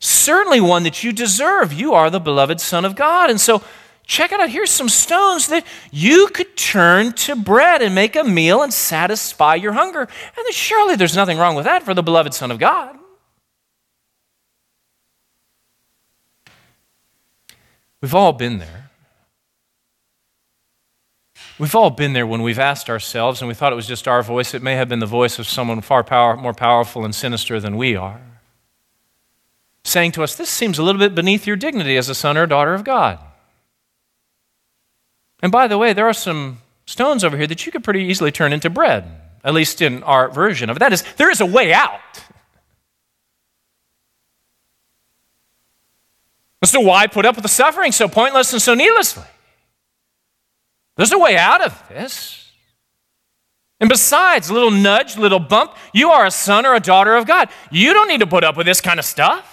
Certainly 0.00 0.60
one 0.60 0.82
that 0.82 1.04
you 1.04 1.12
deserve. 1.12 1.72
You 1.72 1.94
are 1.94 2.10
the 2.10 2.18
beloved 2.18 2.60
Son 2.60 2.84
of 2.84 2.96
God. 2.96 3.30
And 3.30 3.40
so, 3.40 3.62
check 4.06 4.32
it 4.32 4.40
out. 4.40 4.50
Here's 4.50 4.70
some 4.70 4.88
stones 4.88 5.48
that 5.48 5.64
you 5.90 6.28
could 6.28 6.56
turn 6.56 7.12
to 7.12 7.36
bread 7.36 7.82
and 7.82 7.94
make 7.94 8.16
a 8.16 8.24
meal 8.24 8.62
and 8.62 8.72
satisfy 8.72 9.54
your 9.54 9.72
hunger. 9.72 10.02
And 10.02 10.54
surely 10.54 10.96
there's 10.96 11.16
nothing 11.16 11.38
wrong 11.38 11.54
with 11.54 11.64
that 11.64 11.82
for 11.82 11.94
the 11.94 12.02
beloved 12.02 12.34
Son 12.34 12.50
of 12.50 12.58
God. 12.58 12.98
We've 18.00 18.14
all 18.14 18.32
been 18.32 18.58
there. 18.58 18.90
We've 21.58 21.74
all 21.74 21.90
been 21.90 22.12
there 22.12 22.26
when 22.26 22.42
we've 22.42 22.58
asked 22.58 22.90
ourselves 22.90 23.40
and 23.40 23.48
we 23.48 23.54
thought 23.54 23.72
it 23.72 23.76
was 23.76 23.86
just 23.86 24.08
our 24.08 24.22
voice. 24.22 24.54
It 24.54 24.62
may 24.62 24.74
have 24.74 24.88
been 24.88 24.98
the 24.98 25.06
voice 25.06 25.38
of 25.38 25.46
someone 25.46 25.80
far 25.80 26.02
power, 26.02 26.36
more 26.36 26.52
powerful 26.52 27.04
and 27.04 27.14
sinister 27.14 27.60
than 27.60 27.76
we 27.76 27.94
are, 27.94 28.20
saying 29.84 30.12
to 30.12 30.22
us, 30.22 30.34
This 30.34 30.50
seems 30.50 30.78
a 30.78 30.82
little 30.82 30.98
bit 30.98 31.14
beneath 31.14 31.46
your 31.46 31.56
dignity 31.56 31.96
as 31.96 32.08
a 32.08 32.14
son 32.14 32.36
or 32.36 32.46
daughter 32.46 32.74
of 32.74 32.82
God. 32.82 33.20
And 35.44 35.52
by 35.52 35.68
the 35.68 35.76
way, 35.76 35.92
there 35.92 36.06
are 36.06 36.14
some 36.14 36.62
stones 36.86 37.22
over 37.22 37.36
here 37.36 37.46
that 37.46 37.66
you 37.66 37.70
could 37.70 37.84
pretty 37.84 38.04
easily 38.04 38.32
turn 38.32 38.54
into 38.54 38.70
bread, 38.70 39.04
at 39.44 39.52
least 39.52 39.82
in 39.82 40.02
our 40.02 40.30
version 40.30 40.70
of 40.70 40.76
it. 40.76 40.80
That 40.80 40.94
is, 40.94 41.04
there 41.18 41.30
is 41.30 41.42
a 41.42 41.46
way 41.46 41.74
out. 41.74 42.00
So, 46.64 46.80
why 46.80 47.08
put 47.08 47.26
up 47.26 47.34
with 47.34 47.42
the 47.42 47.50
suffering 47.50 47.92
so 47.92 48.08
pointless 48.08 48.54
and 48.54 48.62
so 48.62 48.72
needlessly? 48.72 49.26
There's 50.96 51.12
a 51.12 51.18
way 51.18 51.36
out 51.36 51.60
of 51.60 51.88
this. 51.90 52.50
And 53.80 53.90
besides, 53.90 54.48
a 54.48 54.54
little 54.54 54.70
nudge, 54.70 55.18
little 55.18 55.40
bump, 55.40 55.76
you 55.92 56.08
are 56.08 56.24
a 56.24 56.30
son 56.30 56.64
or 56.64 56.74
a 56.74 56.80
daughter 56.80 57.16
of 57.16 57.26
God. 57.26 57.50
You 57.70 57.92
don't 57.92 58.08
need 58.08 58.20
to 58.20 58.26
put 58.26 58.44
up 58.44 58.56
with 58.56 58.64
this 58.64 58.80
kind 58.80 58.98
of 58.98 59.04
stuff. 59.04 59.50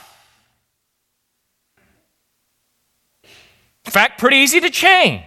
In 3.84 3.92
fact, 3.92 4.22
pretty 4.22 4.38
easy 4.38 4.62
to 4.62 4.70
change. 4.70 5.24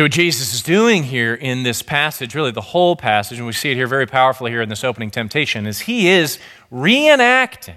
So, 0.00 0.04
what 0.04 0.12
Jesus 0.12 0.54
is 0.54 0.62
doing 0.62 1.02
here 1.02 1.34
in 1.34 1.62
this 1.62 1.82
passage, 1.82 2.34
really 2.34 2.52
the 2.52 2.62
whole 2.62 2.96
passage, 2.96 3.36
and 3.36 3.46
we 3.46 3.52
see 3.52 3.70
it 3.70 3.74
here 3.74 3.86
very 3.86 4.06
powerfully 4.06 4.50
here 4.50 4.62
in 4.62 4.70
this 4.70 4.82
opening 4.82 5.10
temptation, 5.10 5.66
is 5.66 5.80
he 5.80 6.08
is 6.08 6.38
reenacting 6.72 7.74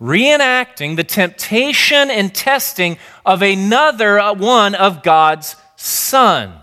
reenacting 0.00 0.96
the 0.96 1.04
temptation 1.04 2.10
and 2.10 2.34
testing 2.34 2.98
of 3.24 3.40
another 3.40 4.18
uh, 4.18 4.34
one 4.34 4.74
of 4.74 5.04
God's 5.04 5.54
sons. 5.76 6.60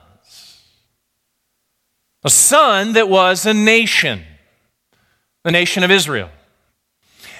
A 2.25 2.29
son 2.29 2.91
that 2.91 3.07
was 3.07 3.45
a 3.45 3.53
nation, 3.53 4.25
the 5.45 5.51
nation 5.51 5.85
of 5.85 5.89
Israel 5.89 6.29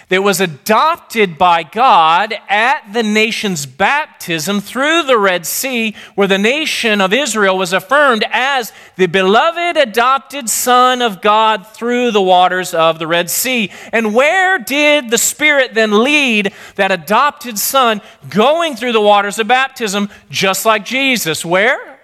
that 0.10 0.24
was 0.24 0.42
adopted 0.42 1.38
by 1.38 1.64
God 1.64 2.34
at 2.50 2.94
the 2.94 3.04
nation's 3.04 3.66
baptism 3.68 4.60
through 4.60 5.04
the 5.04 5.18
Red 5.18 5.46
Sea, 5.46 5.96
where 6.16 6.28
the 6.28 6.40
nation 6.40 7.00
of 7.00 7.14
Israel 7.14 7.58
was 7.58 7.74
affirmed 7.74 8.26
as 8.32 8.74
the 8.96 9.06
beloved 9.06 9.78
adopted 9.78 10.50
Son 10.50 11.02
of 11.04 11.22
God 11.22 11.66
through 11.68 12.12
the 12.12 12.22
waters 12.22 12.74
of 12.74 12.98
the 12.98 13.08
Red 13.08 13.30
Sea. 13.30 13.72
And 13.94 14.16
where 14.16 14.58
did 14.58 15.12
the 15.12 15.18
Spirit 15.18 15.76
then 15.76 16.04
lead 16.04 16.54
that 16.76 16.92
adopted 16.92 17.60
Son 17.60 18.02
going 18.30 18.76
through 18.76 18.94
the 18.94 19.02
waters 19.02 19.38
of 19.38 19.48
baptism, 19.48 20.10
just 20.30 20.66
like 20.66 20.86
Jesus? 20.86 21.46
Where? 21.46 22.00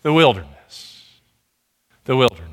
The 0.00 0.14
wilderness. 0.14 1.04
The 2.04 2.16
wilderness. 2.16 2.46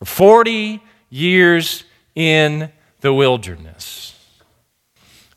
For 0.00 0.04
40 0.04 0.82
years 1.08 1.84
in 2.14 2.70
the 3.00 3.12
wilderness. 3.12 4.14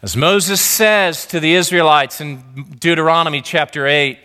As 0.02 0.18
Moses 0.18 0.60
says 0.60 1.26
to 1.28 1.40
the 1.40 1.54
Israelites 1.54 2.20
in 2.22 2.66
Deuteronomy 2.80 3.42
chapter 3.42 3.86
8, 3.86 4.18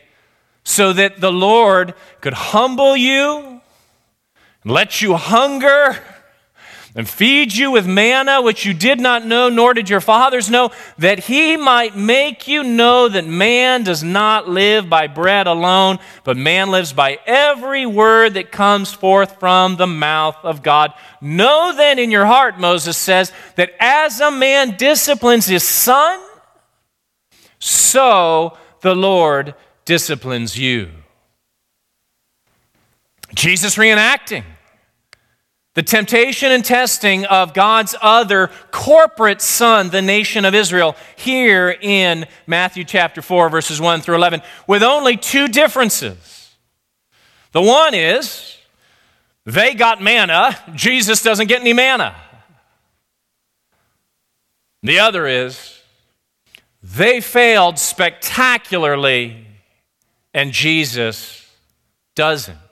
so 0.64 0.92
that 0.92 1.20
the 1.20 1.30
Lord 1.30 1.94
could 2.20 2.32
humble 2.32 2.96
you, 2.96 3.60
and 4.62 4.72
let 4.72 5.02
you 5.02 5.14
hunger, 5.14 6.02
and 6.96 7.06
feed 7.06 7.54
you 7.54 7.70
with 7.70 7.86
manna 7.86 8.40
which 8.40 8.64
you 8.64 8.72
did 8.72 8.98
not 8.98 9.24
know, 9.26 9.50
nor 9.50 9.74
did 9.74 9.90
your 9.90 10.00
fathers 10.00 10.48
know, 10.48 10.70
that 10.96 11.18
he 11.18 11.54
might 11.58 11.94
make 11.94 12.48
you 12.48 12.64
know 12.64 13.06
that 13.06 13.26
man 13.26 13.84
does 13.84 14.02
not 14.02 14.48
live 14.48 14.88
by 14.88 15.06
bread 15.06 15.46
alone, 15.46 15.98
but 16.24 16.38
man 16.38 16.70
lives 16.70 16.94
by 16.94 17.18
every 17.26 17.84
word 17.84 18.32
that 18.34 18.50
comes 18.50 18.94
forth 18.94 19.38
from 19.38 19.76
the 19.76 19.86
mouth 19.86 20.38
of 20.42 20.62
God. 20.62 20.94
Know 21.20 21.74
then 21.76 21.98
in 21.98 22.10
your 22.10 22.24
heart, 22.24 22.58
Moses 22.58 22.96
says, 22.96 23.30
that 23.56 23.72
as 23.78 24.18
a 24.20 24.30
man 24.30 24.76
disciplines 24.78 25.44
his 25.44 25.64
son, 25.64 26.18
so 27.58 28.56
the 28.80 28.94
Lord 28.94 29.54
disciplines 29.84 30.58
you. 30.58 30.88
Jesus 33.34 33.76
reenacting 33.76 34.44
the 35.76 35.82
temptation 35.82 36.50
and 36.50 36.64
testing 36.64 37.26
of 37.26 37.52
God's 37.52 37.94
other 38.00 38.50
corporate 38.70 39.42
son, 39.42 39.90
the 39.90 40.00
nation 40.00 40.46
of 40.46 40.54
Israel, 40.54 40.96
here 41.16 41.68
in 41.68 42.24
Matthew 42.46 42.82
chapter 42.82 43.20
4, 43.20 43.50
verses 43.50 43.78
1 43.78 44.00
through 44.00 44.14
11, 44.14 44.40
with 44.66 44.82
only 44.82 45.18
two 45.18 45.48
differences. 45.48 46.54
The 47.52 47.60
one 47.60 47.92
is 47.92 48.56
they 49.44 49.74
got 49.74 50.00
manna, 50.00 50.58
Jesus 50.74 51.22
doesn't 51.22 51.46
get 51.46 51.60
any 51.60 51.74
manna. 51.74 52.16
The 54.82 55.00
other 55.00 55.26
is 55.26 55.78
they 56.82 57.20
failed 57.20 57.78
spectacularly, 57.78 59.46
and 60.32 60.52
Jesus 60.52 61.46
doesn't. 62.14 62.65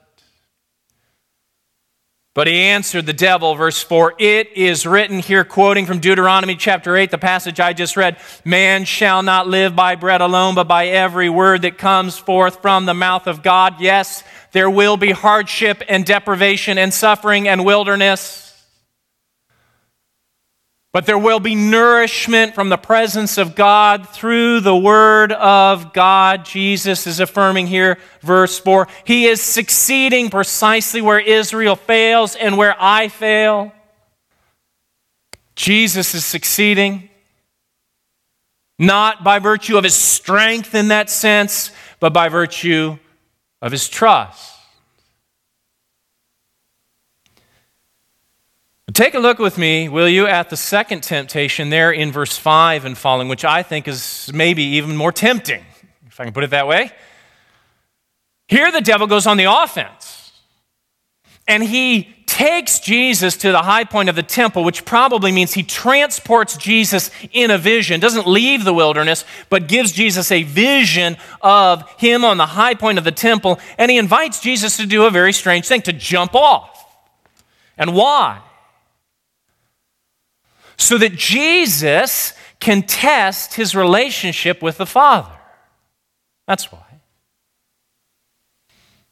But 2.35 2.47
he 2.47 2.63
answered 2.63 3.05
the 3.05 3.13
devil, 3.13 3.55
verse 3.55 3.81
4 3.81 4.15
It 4.19 4.51
is 4.57 4.85
written 4.85 5.19
here, 5.19 5.45
quoting 5.45 5.85
from 5.85 5.99
Deuteronomy 5.99 6.57
chapter 6.57 6.97
8, 6.97 7.09
the 7.09 7.17
passage 7.17 7.61
I 7.61 7.71
just 7.71 7.95
read 7.95 8.17
Man 8.43 8.83
shall 8.83 9.23
not 9.23 9.47
live 9.47 9.73
by 9.73 9.95
bread 9.95 10.19
alone, 10.19 10.53
but 10.53 10.67
by 10.67 10.87
every 10.87 11.29
word 11.29 11.61
that 11.61 11.77
comes 11.77 12.17
forth 12.17 12.61
from 12.61 12.85
the 12.85 12.93
mouth 12.93 13.27
of 13.27 13.41
God. 13.41 13.79
Yes, 13.79 14.21
there 14.51 14.69
will 14.69 14.97
be 14.97 15.11
hardship 15.11 15.81
and 15.87 16.05
deprivation 16.05 16.77
and 16.77 16.93
suffering 16.93 17.47
and 17.47 17.63
wilderness. 17.63 18.44
But 20.95 21.05
there 21.05 21.19
will 21.19 21.41
be 21.41 21.55
nourishment 21.55 22.55
from 22.55 22.69
the 22.69 22.77
presence 22.77 23.37
of 23.37 23.53
God 23.53 24.07
through 24.07 24.61
the 24.61 24.77
Word 24.77 25.33
of 25.33 25.91
God. 25.91 26.45
Jesus 26.45 27.05
is 27.05 27.19
affirming 27.19 27.67
here, 27.67 27.97
verse 28.21 28.57
4. 28.59 28.87
He 29.03 29.25
is 29.25 29.41
succeeding 29.41 30.29
precisely 30.29 31.01
where 31.01 31.19
Israel 31.19 31.75
fails 31.75 32.37
and 32.37 32.57
where 32.57 32.77
I 32.79 33.09
fail. 33.09 33.73
Jesus 35.57 36.15
is 36.15 36.23
succeeding, 36.23 37.09
not 38.79 39.21
by 39.21 39.39
virtue 39.39 39.77
of 39.77 39.83
his 39.83 39.95
strength 39.95 40.73
in 40.73 40.87
that 40.87 41.09
sense, 41.09 41.71
but 41.99 42.13
by 42.13 42.29
virtue 42.29 42.97
of 43.61 43.73
his 43.73 43.89
trust. 43.89 44.54
Take 48.95 49.13
a 49.13 49.19
look 49.19 49.39
with 49.39 49.57
me, 49.57 49.89
will 49.89 50.07
you, 50.07 50.25
at 50.25 50.49
the 50.49 50.55
second 50.55 51.03
temptation 51.03 51.69
there 51.69 51.91
in 51.91 52.13
verse 52.13 52.37
5 52.37 52.85
and 52.85 52.97
following, 52.97 53.27
which 53.27 53.43
I 53.43 53.61
think 53.61 53.89
is 53.89 54.31
maybe 54.33 54.63
even 54.63 54.95
more 54.95 55.11
tempting, 55.11 55.65
if 56.07 56.17
I 56.17 56.23
can 56.23 56.31
put 56.31 56.45
it 56.45 56.51
that 56.51 56.65
way. 56.65 56.93
Here, 58.47 58.71
the 58.71 58.79
devil 58.79 59.05
goes 59.05 59.27
on 59.27 59.35
the 59.35 59.51
offense, 59.51 60.31
and 61.45 61.61
he 61.61 62.15
takes 62.25 62.79
Jesus 62.79 63.35
to 63.35 63.51
the 63.51 63.63
high 63.63 63.83
point 63.83 64.07
of 64.07 64.15
the 64.15 64.23
temple, 64.23 64.63
which 64.63 64.85
probably 64.85 65.33
means 65.33 65.51
he 65.51 65.63
transports 65.63 66.55
Jesus 66.55 67.11
in 67.33 67.51
a 67.51 67.57
vision, 67.57 67.99
doesn't 67.99 68.27
leave 68.27 68.63
the 68.63 68.73
wilderness, 68.73 69.25
but 69.49 69.67
gives 69.67 69.91
Jesus 69.91 70.31
a 70.31 70.43
vision 70.43 71.17
of 71.41 71.83
him 71.99 72.23
on 72.23 72.37
the 72.37 72.45
high 72.45 72.75
point 72.75 72.97
of 72.97 73.03
the 73.03 73.11
temple, 73.11 73.59
and 73.77 73.91
he 73.91 73.97
invites 73.97 74.39
Jesus 74.39 74.77
to 74.77 74.85
do 74.85 75.03
a 75.03 75.11
very 75.11 75.33
strange 75.33 75.67
thing 75.67 75.81
to 75.81 75.91
jump 75.91 76.33
off. 76.33 76.71
And 77.77 77.93
why? 77.93 78.41
So 80.77 80.97
that 80.97 81.15
Jesus 81.15 82.33
can 82.59 82.83
test 82.83 83.53
his 83.53 83.75
relationship 83.75 84.61
with 84.61 84.77
the 84.77 84.85
Father. 84.85 85.31
That's 86.47 86.71
why. 86.71 86.79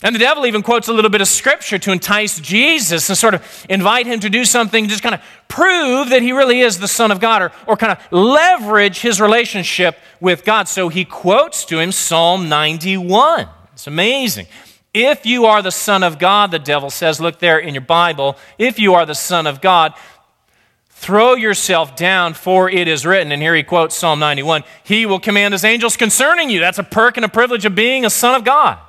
And 0.04 0.14
the 0.14 0.20
devil 0.20 0.46
even 0.46 0.64
quotes 0.64 0.90
a 0.90 0.94
little 0.94 1.10
bit 1.10 1.22
of 1.22 1.30
scripture 1.30 1.80
to 1.80 1.92
entice 1.94 2.38
Jesus 2.38 3.08
and 3.08 3.18
sort 3.18 3.36
of 3.36 3.66
invite 3.70 4.06
him 4.06 4.20
to 4.20 4.30
do 4.30 4.44
something, 4.44 4.90
just 4.90 5.02
kind 5.02 5.16
of 5.16 5.22
prove 5.48 6.10
that 6.10 6.22
he 6.22 6.34
really 6.34 6.60
is 6.60 6.78
the 6.78 6.90
Son 6.90 7.10
of 7.10 7.22
God 7.22 7.42
or, 7.42 7.52
or 7.66 7.78
kind 7.78 7.94
of 7.94 8.00
leverage 8.12 9.00
his 9.00 9.22
relationship 9.22 9.98
with 10.20 10.44
God. 10.44 10.68
So 10.68 10.90
he 10.90 11.06
quotes 11.06 11.64
to 11.66 11.80
him 11.80 11.94
Psalm 11.94 12.50
91. 12.50 13.48
It's 13.72 13.88
amazing. 13.88 14.48
If 14.94 15.26
you 15.26 15.46
are 15.46 15.62
the 15.62 15.72
Son 15.72 16.04
of 16.04 16.20
God, 16.20 16.52
the 16.52 16.60
devil 16.60 16.90
says, 16.90 17.22
look 17.22 17.40
there 17.40 17.58
in 17.58 17.74
your 17.74 17.82
Bible, 17.82 18.38
if 18.58 18.78
you 18.78 18.94
are 18.94 19.06
the 19.06 19.16
Son 19.16 19.48
of 19.48 19.62
God, 19.62 19.94
Throw 21.04 21.34
yourself 21.34 21.98
down, 21.98 22.34
for 22.34 22.70
it 22.70 22.88
is 22.88 23.06
written. 23.06 23.34
And 23.34 23.42
here 23.42 23.54
he 23.54 23.62
quotes 23.62 23.94
Psalm 23.94 24.20
91 24.20 24.64
He 24.86 25.06
will 25.06 25.20
command 25.20 25.54
his 25.54 25.66
angels 25.66 25.98
concerning 25.98 26.50
you. 26.50 26.62
That's 26.62 26.80
a 26.80 26.84
perk 26.84 27.18
and 27.18 27.26
a 27.26 27.30
privilege 27.30 27.66
of 27.66 27.76
being 27.76 28.06
a 28.06 28.10
son 28.10 28.36
of 28.36 28.46
God. 28.46 28.80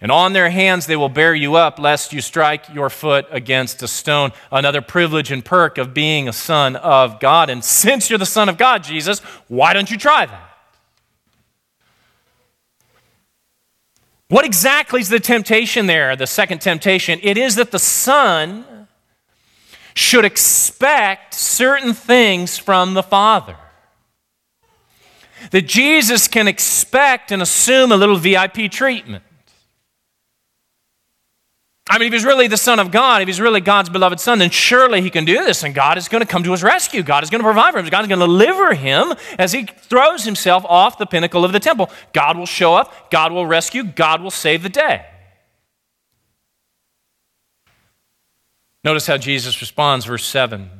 And 0.00 0.10
on 0.10 0.32
their 0.32 0.48
hands 0.48 0.86
they 0.86 0.96
will 0.96 1.10
bear 1.10 1.34
you 1.34 1.54
up, 1.54 1.78
lest 1.78 2.14
you 2.14 2.22
strike 2.22 2.72
your 2.72 2.88
foot 2.88 3.26
against 3.30 3.82
a 3.82 3.88
stone. 3.88 4.32
Another 4.50 4.80
privilege 4.80 5.30
and 5.30 5.44
perk 5.44 5.76
of 5.76 5.92
being 5.92 6.30
a 6.30 6.32
son 6.32 6.76
of 6.76 7.20
God. 7.20 7.50
And 7.50 7.62
since 7.62 8.08
you're 8.08 8.18
the 8.18 8.24
son 8.24 8.48
of 8.48 8.56
God, 8.56 8.82
Jesus, 8.82 9.20
why 9.48 9.74
don't 9.74 9.90
you 9.90 9.98
try 9.98 10.24
that? 10.24 10.56
What 14.28 14.46
exactly 14.46 15.02
is 15.02 15.10
the 15.10 15.20
temptation 15.20 15.88
there, 15.88 16.16
the 16.16 16.26
second 16.26 16.62
temptation? 16.62 17.20
It 17.22 17.36
is 17.36 17.56
that 17.56 17.70
the 17.70 17.78
son 17.78 18.64
should 19.96 20.26
expect 20.26 21.32
certain 21.32 21.94
things 21.94 22.58
from 22.58 22.92
the 22.92 23.02
Father. 23.02 23.56
That 25.52 25.62
Jesus 25.62 26.28
can 26.28 26.46
expect 26.46 27.32
and 27.32 27.40
assume 27.40 27.90
a 27.90 27.96
little 27.96 28.16
VIP 28.16 28.70
treatment. 28.70 29.24
I 31.88 31.96
mean, 31.96 32.08
if 32.08 32.12
he's 32.12 32.26
really 32.26 32.46
the 32.46 32.58
Son 32.58 32.78
of 32.78 32.90
God, 32.90 33.22
if 33.22 33.28
he's 33.28 33.40
really 33.40 33.62
God's 33.62 33.88
beloved 33.88 34.20
Son, 34.20 34.38
then 34.38 34.50
surely 34.50 35.00
he 35.00 35.08
can 35.08 35.24
do 35.24 35.44
this, 35.44 35.62
and 35.62 35.74
God 35.74 35.96
is 35.96 36.08
going 36.08 36.20
to 36.20 36.26
come 36.26 36.42
to 36.42 36.50
his 36.50 36.62
rescue. 36.62 37.02
God 37.02 37.22
is 37.22 37.30
going 37.30 37.40
to 37.40 37.44
provide 37.44 37.72
for 37.72 37.78
him. 37.78 37.88
God 37.88 38.02
is 38.02 38.08
going 38.08 38.20
to 38.20 38.26
deliver 38.26 38.74
him 38.74 39.14
as 39.38 39.52
he 39.52 39.64
throws 39.64 40.24
himself 40.24 40.62
off 40.66 40.98
the 40.98 41.06
pinnacle 41.06 41.42
of 41.42 41.52
the 41.52 41.60
temple. 41.60 41.88
God 42.12 42.36
will 42.36 42.44
show 42.44 42.74
up, 42.74 43.10
God 43.10 43.32
will 43.32 43.46
rescue, 43.46 43.82
God 43.82 44.20
will 44.20 44.30
save 44.30 44.62
the 44.62 44.68
day. 44.68 45.06
Notice 48.86 49.08
how 49.08 49.16
Jesus 49.16 49.60
responds, 49.60 50.04
verse 50.04 50.24
7. 50.24 50.70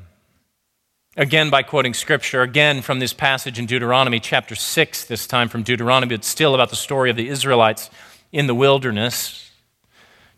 Again, 1.17 1.51
by 1.51 1.65
quoting 1.65 1.93
scripture, 1.93 2.43
again 2.43 2.81
from 2.81 3.01
this 3.01 3.13
passage 3.13 3.59
in 3.59 3.67
Deuteronomy 3.67 4.21
chapter 4.21 4.55
6, 4.55 5.05
this 5.07 5.27
time 5.27 5.49
from 5.49 5.65
Deuteronomy, 5.65 6.15
but 6.15 6.25
still 6.25 6.55
about 6.55 6.71
the 6.71 6.77
story 6.77 7.11
of 7.11 7.17
the 7.17 7.29
Israelites 7.29 7.91
in 8.31 8.47
the 8.47 8.55
wilderness. 8.55 9.51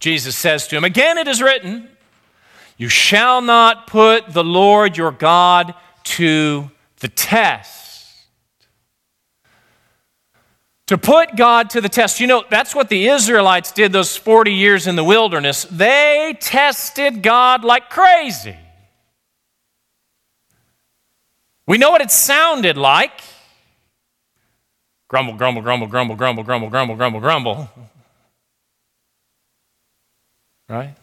Jesus 0.00 0.35
says 0.35 0.66
to 0.68 0.78
him, 0.78 0.85
Again 0.85 1.18
it 1.18 1.28
is 1.28 1.42
written, 1.42 1.90
You 2.78 2.88
shall 2.88 3.42
not 3.42 3.87
put 3.87 4.33
the 4.33 4.42
Lord 4.44 4.96
your 4.96 5.12
God 5.12 5.74
to 6.04 6.70
the 7.00 7.09
test. 7.09 7.88
To 10.88 10.96
put 10.96 11.37
God 11.37 11.70
to 11.70 11.81
the 11.83 11.88
test. 11.88 12.18
You 12.18 12.27
know, 12.27 12.44
that's 12.51 12.74
what 12.74 12.88
the 12.88 13.09
Israelites 13.09 13.72
did 13.72 13.92
those 13.92 14.16
40 14.16 14.53
years 14.53 14.87
in 14.87 14.96
the 14.96 15.05
wilderness. 15.05 15.64
They 15.70 16.37
tested 16.40 17.22
God 17.22 17.62
like 17.62 17.90
crazy. 17.90 18.57
We 21.66 21.77
know 21.77 21.90
what 21.90 22.01
it 22.01 22.11
sounded 22.11 22.79
like 22.79 23.20
grumble, 25.09 25.35
grumble, 25.35 25.62
grumble, 25.62 25.87
grumble, 25.87 26.16
grumble, 26.16 26.42
grumble, 26.42 26.68
grumble, 26.70 26.96
grumble, 26.96 27.20
grumble. 27.20 27.70
Right? 30.68 30.94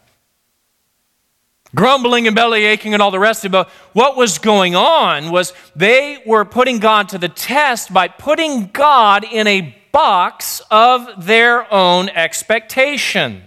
grumbling 1.76 2.26
and 2.26 2.34
belly 2.34 2.64
aching 2.64 2.94
and 2.94 3.02
all 3.02 3.12
the 3.12 3.20
rest 3.20 3.44
of 3.44 3.50
it. 3.50 3.52
But 3.52 3.68
what 3.92 4.16
was 4.16 4.38
going 4.38 4.74
on 4.74 5.30
was 5.30 5.52
they 5.76 6.22
were 6.26 6.44
putting 6.44 6.80
God 6.80 7.10
to 7.10 7.18
the 7.18 7.28
test 7.28 7.92
by 7.92 8.08
putting 8.08 8.68
God 8.68 9.24
in 9.24 9.46
a 9.46 9.75
box 9.92 10.60
of 10.70 11.26
their 11.26 11.72
own 11.72 12.08
expectations. 12.10 13.42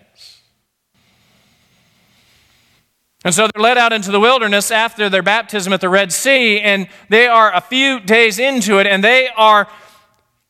And 3.25 3.33
so 3.33 3.47
they're 3.53 3.61
led 3.61 3.77
out 3.77 3.91
into 3.91 4.11
the 4.11 4.19
wilderness 4.19 4.71
after 4.71 5.09
their 5.09 5.21
baptism 5.21 5.73
at 5.73 5.81
the 5.81 5.89
Red 5.89 6.13
Sea, 6.13 6.61
and 6.61 6.87
they 7.09 7.27
are 7.27 7.53
a 7.53 7.59
few 7.59 7.99
days 7.99 8.39
into 8.39 8.79
it, 8.79 8.87
and 8.87 9.03
they 9.03 9.27
are 9.35 9.67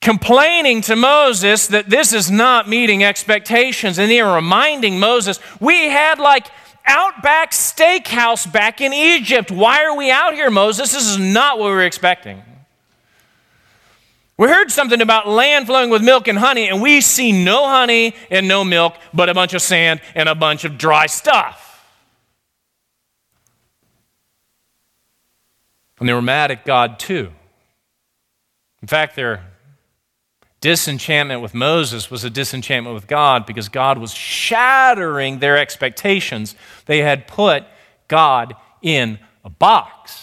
complaining 0.01 0.81
to 0.81 0.95
Moses 0.95 1.67
that 1.67 1.89
this 1.89 2.13
is 2.13 2.29
not 2.29 2.69
meeting 2.69 3.03
expectations. 3.03 3.97
And 3.97 4.09
they 4.09 4.21
are 4.21 4.35
reminding 4.35 4.99
Moses, 4.99 5.39
we 5.59 5.89
had 5.89 6.19
like 6.19 6.47
Outback 6.85 7.51
Steakhouse 7.51 8.51
back 8.51 8.81
in 8.81 8.93
Egypt. 8.93 9.51
Why 9.51 9.83
are 9.83 9.95
we 9.95 10.09
out 10.09 10.33
here, 10.33 10.49
Moses? 10.49 10.93
This 10.93 11.07
is 11.07 11.17
not 11.17 11.59
what 11.59 11.65
we 11.65 11.71
were 11.71 11.83
expecting. 11.83 12.41
We 14.39 14.47
heard 14.47 14.71
something 14.71 15.01
about 15.01 15.27
land 15.27 15.65
flowing 15.65 15.89
with 15.89 16.01
milk 16.01 16.29
and 16.29 16.37
honey, 16.37 16.69
and 16.69 16.81
we 16.81 17.01
see 17.01 17.33
no 17.33 17.67
honey 17.67 18.15
and 18.31 18.47
no 18.47 18.63
milk, 18.63 18.95
but 19.13 19.27
a 19.27 19.33
bunch 19.33 19.53
of 19.53 19.61
sand 19.61 19.99
and 20.15 20.29
a 20.29 20.33
bunch 20.33 20.63
of 20.63 20.77
dry 20.77 21.07
stuff. 21.07 21.85
And 25.99 26.07
they 26.07 26.13
were 26.13 26.21
mad 26.21 26.51
at 26.51 26.63
God 26.63 26.99
too. 26.99 27.33
In 28.81 28.87
fact, 28.87 29.17
their 29.17 29.43
disenchantment 30.61 31.41
with 31.41 31.53
Moses 31.53 32.09
was 32.09 32.23
a 32.23 32.29
disenchantment 32.29 32.95
with 32.95 33.07
God 33.07 33.45
because 33.45 33.67
God 33.67 33.97
was 33.97 34.13
shattering 34.13 35.39
their 35.39 35.57
expectations. 35.57 36.55
They 36.85 36.99
had 36.99 37.27
put 37.27 37.65
God 38.07 38.55
in 38.81 39.19
a 39.43 39.49
box. 39.49 40.18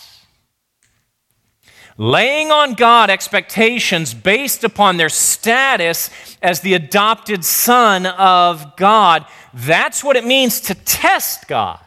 Laying 1.98 2.50
on 2.50 2.74
God 2.74 3.08
expectations 3.08 4.12
based 4.12 4.64
upon 4.64 4.96
their 4.96 5.08
status 5.08 6.10
as 6.42 6.60
the 6.60 6.74
adopted 6.74 7.44
son 7.44 8.04
of 8.04 8.76
God. 8.76 9.24
That's 9.54 10.04
what 10.04 10.16
it 10.16 10.24
means 10.24 10.60
to 10.62 10.74
test 10.74 11.48
God 11.48 11.80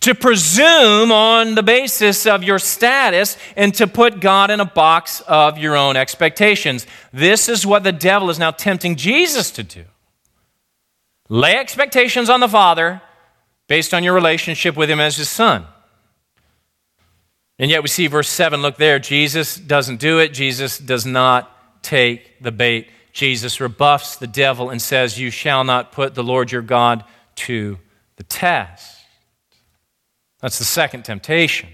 to 0.00 0.14
presume 0.14 1.10
on 1.10 1.54
the 1.54 1.62
basis 1.62 2.26
of 2.26 2.42
your 2.42 2.58
status 2.58 3.36
and 3.56 3.74
to 3.74 3.86
put 3.86 4.20
God 4.20 4.50
in 4.50 4.60
a 4.60 4.64
box 4.64 5.20
of 5.26 5.58
your 5.58 5.76
own 5.76 5.96
expectations. 5.96 6.86
This 7.12 7.48
is 7.48 7.66
what 7.66 7.82
the 7.82 7.92
devil 7.92 8.30
is 8.30 8.38
now 8.38 8.50
tempting 8.50 8.96
Jesus 8.96 9.50
to 9.52 9.62
do. 9.62 9.84
Lay 11.28 11.56
expectations 11.56 12.30
on 12.30 12.40
the 12.40 12.48
Father 12.48 13.02
based 13.66 13.92
on 13.92 14.04
your 14.04 14.14
relationship 14.14 14.76
with 14.76 14.88
Him 14.88 15.00
as 15.00 15.16
His 15.16 15.28
Son. 15.28 15.66
And 17.58 17.70
yet 17.70 17.82
we 17.82 17.88
see 17.88 18.06
verse 18.06 18.28
7, 18.28 18.62
look 18.62 18.76
there, 18.76 18.98
Jesus 18.98 19.56
doesn't 19.56 19.98
do 19.98 20.18
it. 20.20 20.32
Jesus 20.32 20.78
does 20.78 21.04
not 21.04 21.82
take 21.82 22.40
the 22.42 22.52
bait. 22.52 22.88
Jesus 23.12 23.60
rebuffs 23.60 24.16
the 24.16 24.28
devil 24.28 24.70
and 24.70 24.80
says, 24.80 25.18
You 25.18 25.30
shall 25.30 25.64
not 25.64 25.90
put 25.90 26.14
the 26.14 26.22
Lord 26.22 26.52
your 26.52 26.62
God 26.62 27.04
to 27.36 27.78
the 28.16 28.22
test. 28.22 28.96
That's 30.40 30.58
the 30.58 30.64
second 30.64 31.04
temptation. 31.04 31.68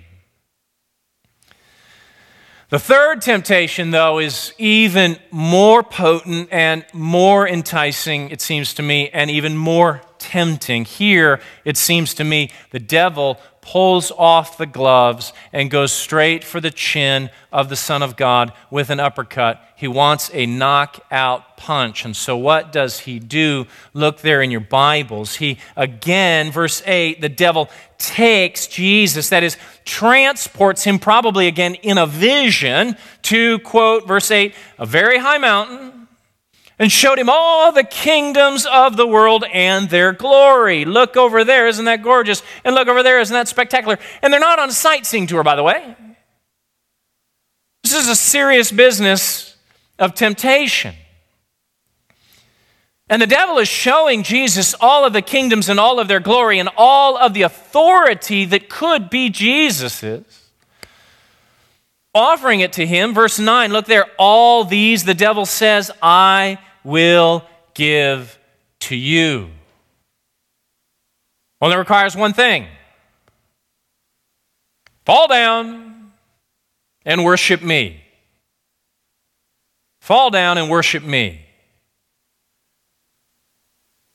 The 2.71 2.79
third 2.79 3.21
temptation, 3.21 3.91
though, 3.91 4.19
is 4.19 4.55
even 4.59 5.19
more 5.31 5.83
potent 5.83 6.49
and 6.51 6.85
more 6.95 7.47
enticing, 7.47 8.31
it 8.31 8.41
seems 8.41 8.75
to 8.75 8.83
me, 8.83 9.11
and 9.11 9.31
even 9.31 9.57
more 9.57 10.01
tempting. 10.19 10.87
Here, 10.87 11.41
it 11.65 11.77
seems 11.77 12.15
to 12.15 12.25
me, 12.25 12.51
the 12.71 12.81
devil 12.81 13.39
pulls 13.65 14.11
off 14.11 14.59
the 14.59 14.67
gloves 14.67 15.33
and 15.51 15.71
goes 15.71 15.91
straight 15.91 16.45
for 16.45 16.61
the 16.61 16.71
chin 16.71 17.31
of 17.51 17.71
the 17.71 17.77
Son 17.77 18.03
of 18.03 18.15
God 18.15 18.53
with 18.71 18.91
an 18.91 19.01
uppercut. 19.01 19.63
He 19.75 19.89
wants 19.89 20.31
a 20.35 20.45
knockout 20.45 21.57
punch. 21.57 22.05
And 22.05 22.15
so, 22.15 22.37
what 22.37 22.73
does 22.73 23.01
he 23.01 23.19
do? 23.19 23.67
Look 23.95 24.21
there 24.21 24.43
in 24.43 24.51
your 24.51 24.61
Bibles. 24.61 25.37
He, 25.37 25.59
again, 25.77 26.53
verse 26.53 26.83
8, 26.85 27.23
the 27.23 27.29
devil 27.31 27.71
takes 27.97 28.67
Jesus, 28.67 29.31
that 29.31 29.43
is, 29.43 29.57
transports 29.87 30.85
him 30.85 30.99
probably 30.99 31.47
again 31.47 31.75
in 31.77 31.97
a 31.97 32.07
vision 32.07 32.97
to, 33.23 33.59
quote, 33.61 34.07
verse 34.07 34.31
8, 34.31 34.55
a 34.79 34.85
very 34.85 35.19
high 35.19 35.39
mountain 35.39 36.04
and 36.79 36.91
showed 36.91 37.19
him 37.19 37.31
all 37.31 37.73
the 37.73 37.85
kingdoms 37.85 38.67
of 38.67 38.97
the 38.97 39.07
world 39.07 39.45
and 39.53 39.89
their 39.91 40.13
glory. 40.13 40.85
Look 40.85 41.17
over 41.17 41.45
there, 41.45 41.69
isn't 41.69 41.85
that 41.85 42.03
gorgeous? 42.03 42.43
And 42.65 42.75
look 42.75 42.89
over 42.89 43.03
there, 43.03 43.21
isn't 43.21 43.35
that 43.35 43.49
spectacular? 43.49 43.99
And 44.23 44.33
they're 44.33 44.41
not 44.41 44.59
on 44.59 44.69
a 44.69 44.73
sightseeing 44.73 45.27
tour, 45.27 45.43
by 45.43 45.57
the 45.57 45.63
way. 45.63 45.97
This 47.83 47.95
is 47.95 48.09
a 48.09 48.17
serious 48.17 48.73
business 48.73 49.57
of 49.99 50.15
temptation. 50.15 50.95
And 53.09 53.21
the 53.21 53.27
devil 53.27 53.59
is 53.59 53.69
showing 53.69 54.23
Jesus 54.23 54.75
all 54.81 55.05
of 55.05 55.13
the 55.13 55.23
kingdoms 55.23 55.69
and 55.69 55.79
all 55.79 56.01
of 56.01 56.09
their 56.09 56.21
glory 56.21 56.59
and 56.59 56.71
all 56.77 57.19
of 57.19 57.35
the 57.35 57.43
authority 57.43 58.47
that 58.47 58.71
could 58.71 59.11
be 59.11 59.29
Jesus's. 59.29 60.25
Offering 62.15 62.61
it 62.61 62.73
to 62.75 62.87
him, 62.87 63.13
verse 63.13 63.39
9, 63.39 63.73
look 63.73 63.87
there, 63.87 64.07
all 64.19 64.65
these 64.65 65.05
the 65.05 65.15
devil 65.15 65.45
says, 65.45 65.91
I 66.01 66.59
will 66.85 67.45
give 67.75 68.39
to 68.81 68.97
you. 68.97 69.51
Only 71.61 71.77
requires 71.77 72.15
one 72.15 72.33
thing 72.33 72.67
fall 75.05 75.29
down 75.29 76.13
and 77.05 77.25
worship 77.25 77.63
me. 77.63 78.03
Fall 80.01 80.31
down 80.31 80.59
and 80.59 80.71
worship 80.71 81.03
me. 81.03 81.41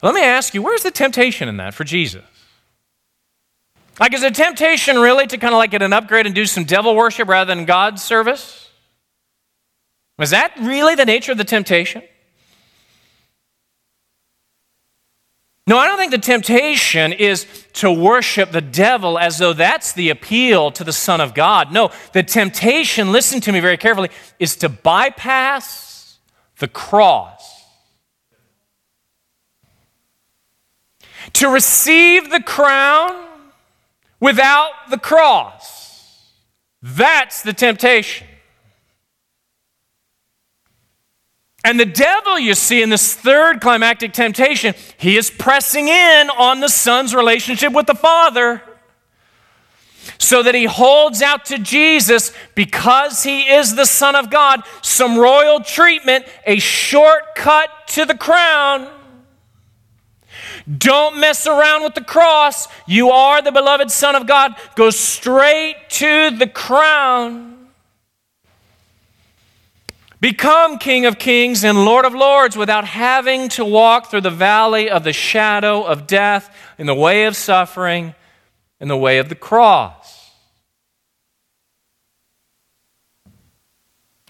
Let 0.02 0.14
me 0.14 0.24
ask 0.24 0.54
you, 0.54 0.62
where's 0.62 0.84
the 0.84 0.92
temptation 0.92 1.50
in 1.50 1.58
that 1.58 1.74
for 1.74 1.84
Jesus? 1.84 2.24
Like, 4.00 4.14
is 4.14 4.24
a 4.24 4.32
temptation 4.32 4.98
really 4.98 5.28
to 5.28 5.38
kind 5.38 5.54
of 5.54 5.58
like 5.58 5.72
get 5.72 5.82
an 5.82 5.92
upgrade 5.92 6.26
and 6.26 6.34
do 6.34 6.46
some 6.46 6.64
devil 6.64 6.96
worship 6.96 7.28
rather 7.28 7.54
than 7.54 7.66
God's 7.66 8.02
service? 8.02 8.70
Was 10.18 10.30
that 10.30 10.54
really 10.60 10.96
the 10.96 11.06
nature 11.06 11.32
of 11.32 11.38
the 11.38 11.44
temptation? 11.44 12.02
No, 15.70 15.78
I 15.78 15.86
don't 15.86 16.00
think 16.00 16.10
the 16.10 16.18
temptation 16.18 17.14
is 17.14 17.46
to 17.74 17.92
worship 17.92 18.52
the 18.52 18.60
devil 18.60 19.20
as 19.20 19.38
though 19.38 19.54
that's 19.54 19.94
the 19.94 20.10
appeal 20.10 20.72
to 20.72 20.84
the 20.84 20.92
Son 20.92 21.22
of 21.22 21.36
God. 21.36 21.72
No, 21.72 21.92
the 22.12 22.24
temptation, 22.24 23.12
listen 23.12 23.40
to 23.42 23.52
me 23.52 23.60
very 23.60 23.78
carefully, 23.78 24.10
is 24.40 24.56
to 24.56 24.68
bypass 24.68 26.18
the 26.58 26.68
cross. 26.68 27.68
To 31.34 31.50
receive 31.50 32.32
the 32.32 32.42
crown 32.42 33.28
without 34.20 34.72
the 34.90 34.98
cross. 34.98 36.34
That's 36.82 37.44
the 37.44 37.54
temptation. 37.54 38.26
And 41.64 41.80
the 41.80 41.86
devil, 41.86 42.40
you 42.40 42.56
see, 42.56 42.82
in 42.82 42.90
this 42.90 43.14
third 43.14 43.60
climactic 43.60 44.14
temptation, 44.14 44.74
he 44.98 45.18
is 45.18 45.30
pressing 45.30 45.88
in 45.90 46.30
on 46.30 46.62
the 46.62 46.70
son's 46.70 47.14
relationship 47.14 47.74
with 47.74 47.86
the 47.86 47.96
father 47.96 48.62
so 50.18 50.42
that 50.44 50.56
he 50.56 50.66
holds 50.66 51.22
out 51.22 51.46
to 51.46 51.58
Jesus 51.58 52.32
because 52.56 53.24
he 53.24 53.42
is 53.50 53.76
the 53.76 53.86
Son 53.86 54.16
of 54.16 54.30
God 54.30 54.62
some 54.82 55.18
royal 55.18 55.60
treatment, 55.60 56.26
a 56.46 56.60
shortcut 56.60 57.70
to 57.88 58.06
the 58.06 58.18
crown. 58.18 58.90
Don't 60.78 61.20
mess 61.20 61.48
around 61.48 61.84
with 61.84 61.96
the 61.96 62.04
cross. 62.04 62.68
You 62.88 63.10
are 63.10 63.42
the 63.42 63.52
beloved 63.52 63.92
Son 63.92 64.16
of 64.16 64.28
God. 64.28 64.56
Go 64.76 64.90
straight 64.92 65.76
to 65.90 66.32
the 66.32 66.48
crown. 66.48 67.59
Become 70.22 70.80
King 70.80 71.06
of 71.06 71.18
Kings 71.18 71.64
and 71.64 71.86
Lord 71.86 72.04
of 72.04 72.14
Lords 72.14 72.58
without 72.58 72.86
having 72.86 73.48
to 73.50 73.64
walk 73.64 74.08
through 74.08 74.22
the 74.22 74.30
valley 74.30 74.90
of 74.90 75.04
the 75.04 75.14
shadow 75.14 75.84
of 75.84 76.08
death, 76.08 76.54
in 76.78 76.88
the 76.88 76.96
way 76.96 77.26
of 77.26 77.38
suffering, 77.38 78.16
in 78.82 78.90
the 78.90 78.98
way 78.98 79.18
of 79.20 79.30
the 79.30 79.36
cross. 79.36 80.32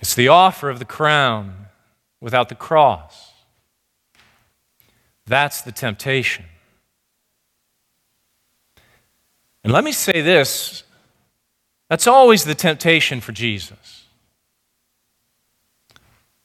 It's 0.01 0.15
the 0.15 0.27
offer 0.27 0.69
of 0.69 0.79
the 0.79 0.85
crown 0.85 1.67
without 2.21 2.49
the 2.49 2.55
cross. 2.55 3.31
That's 5.25 5.61
the 5.61 5.71
temptation. 5.71 6.45
And 9.63 9.73
let 9.73 9.83
me 9.83 9.91
say 9.91 10.21
this 10.21 10.83
that's 11.89 12.07
always 12.07 12.43
the 12.43 12.55
temptation 12.55 13.19
for 13.19 13.31
Jesus. 13.31 13.98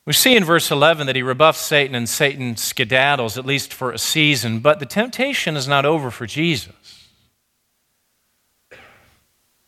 We 0.07 0.13
see 0.13 0.37
in 0.37 0.45
verse 0.45 0.71
11 0.71 1.07
that 1.07 1.17
he 1.17 1.23
rebuffs 1.23 1.61
Satan 1.61 1.95
and 1.95 2.09
Satan 2.09 2.57
skedaddles, 2.57 3.39
at 3.39 3.47
least 3.47 3.73
for 3.73 3.91
a 3.91 3.99
season, 3.99 4.59
but 4.59 4.79
the 4.79 4.87
temptation 4.87 5.57
is 5.57 5.67
not 5.67 5.87
over 5.87 6.11
for 6.11 6.27
Jesus. 6.27 6.75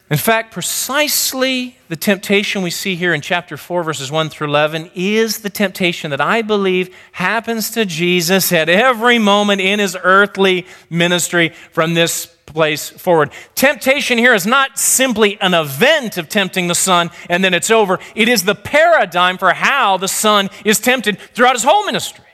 In 0.08 0.18
fact, 0.18 0.52
precisely 0.52 1.78
the 1.88 1.96
temptation 1.96 2.62
we 2.62 2.70
see 2.70 2.94
here 2.94 3.12
in 3.12 3.20
chapter 3.20 3.56
4, 3.56 3.82
verses 3.82 4.12
1 4.12 4.28
through 4.28 4.46
11, 4.48 4.90
is 4.94 5.40
the 5.40 5.50
temptation 5.50 6.10
that 6.10 6.20
I 6.20 6.42
believe 6.42 6.94
happens 7.12 7.70
to 7.70 7.84
Jesus 7.84 8.52
at 8.52 8.68
every 8.68 9.18
moment 9.18 9.60
in 9.60 9.80
his 9.80 9.96
earthly 10.00 10.66
ministry 10.90 11.48
from 11.72 11.94
this 11.94 12.35
place 12.46 12.88
forward. 12.88 13.30
Temptation 13.54 14.18
here 14.18 14.34
is 14.34 14.46
not 14.46 14.78
simply 14.78 15.38
an 15.40 15.54
event 15.54 16.16
of 16.16 16.28
tempting 16.28 16.68
the 16.68 16.74
Son 16.74 17.10
and 17.28 17.44
then 17.44 17.54
it's 17.54 17.70
over, 17.70 17.98
it 18.14 18.28
is 18.28 18.44
the 18.44 18.54
paradigm 18.54 19.38
for 19.38 19.52
how 19.52 19.96
the 19.96 20.08
Son 20.08 20.48
is 20.64 20.78
tempted 20.78 21.18
throughout 21.34 21.54
his 21.54 21.64
whole 21.64 21.84
ministry. 21.84 22.24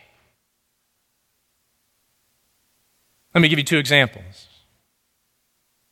Let 3.35 3.41
me 3.41 3.49
give 3.49 3.59
you 3.59 3.65
two 3.65 3.79
examples. 3.79 4.49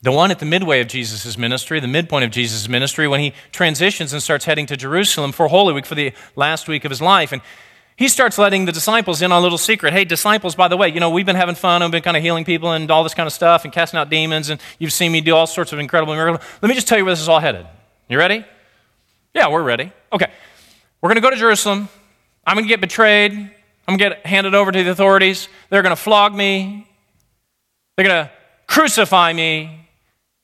The 0.03 0.13
one 0.13 0.31
at 0.31 0.39
the 0.39 0.47
midway 0.47 0.81
of 0.81 0.89
Jesus' 0.89 1.37
ministry, 1.37 1.79
the 1.79 1.87
midpoint 1.87 2.25
of 2.25 2.31
Jesus' 2.31 2.69
ministry, 2.69 3.07
when 3.07 3.21
he 3.21 3.35
transitions 3.53 4.13
and 4.15 4.23
starts 4.23 4.47
heading 4.47 4.65
to 4.67 4.77
Jerusalem 4.77 5.33
for 5.33 5.49
Holy 5.49 5.75
Week, 5.75 5.85
for 5.85 5.95
the 5.95 6.13
last 6.37 6.69
week 6.69 6.87
of 6.87 6.91
his 6.91 7.03
life. 7.03 7.33
And 7.33 7.43
he 8.01 8.09
starts 8.09 8.39
letting 8.39 8.65
the 8.65 8.73
disciples 8.73 9.21
in 9.21 9.31
on 9.31 9.41
a 9.41 9.43
little 9.43 9.59
secret. 9.59 9.93
Hey, 9.93 10.07
disciples, 10.07 10.55
by 10.55 10.69
the 10.69 10.77
way, 10.79 10.89
you 10.89 11.01
know, 11.01 11.11
we've 11.11 11.27
been 11.27 11.37
having 11.37 11.55
fun. 11.55 11.83
I've 11.83 11.91
been 11.91 12.01
kind 12.01 12.17
of 12.17 12.23
healing 12.23 12.47
people 12.47 12.73
and 12.73 12.91
all 12.91 13.03
this 13.03 13.13
kind 13.13 13.27
of 13.27 13.33
stuff 13.35 13.65
and 13.65 13.75
casting 13.75 14.01
out 14.01 14.09
demons, 14.09 14.49
and 14.49 14.59
you've 14.79 14.95
seen 14.95 15.13
me 15.13 15.21
do 15.21 15.37
all 15.37 15.47
sorts 15.47 15.75
of 15.75 15.79
incredible 15.79 16.15
miracles. 16.15 16.43
Let 16.63 16.71
me 16.71 16.75
just 16.75 16.89
tell 16.89 16.97
you 16.97 17.05
where 17.05 17.13
this 17.13 17.21
is 17.21 17.29
all 17.29 17.41
headed. 17.41 17.67
You 18.09 18.17
ready? 18.17 18.43
Yeah, 19.35 19.49
we're 19.49 19.63
ready. 19.63 19.93
Okay. 20.11 20.33
We're 21.03 21.09
going 21.11 21.17
to 21.17 21.21
go 21.21 21.29
to 21.29 21.37
Jerusalem. 21.37 21.91
I'm 22.47 22.57
going 22.57 22.65
to 22.65 22.71
get 22.71 22.81
betrayed. 22.81 23.33
I'm 23.33 23.97
going 23.99 23.99
to 23.99 24.17
get 24.17 24.27
handed 24.27 24.55
over 24.55 24.73
to 24.73 24.83
the 24.83 24.91
authorities. 24.91 25.51
They're 25.69 25.83
going 25.83 25.95
to 25.95 26.03
flog 26.03 26.35
me. 26.35 26.89
They're 27.97 28.07
going 28.07 28.25
to 28.25 28.33
crucify 28.67 29.35
me 29.35 29.65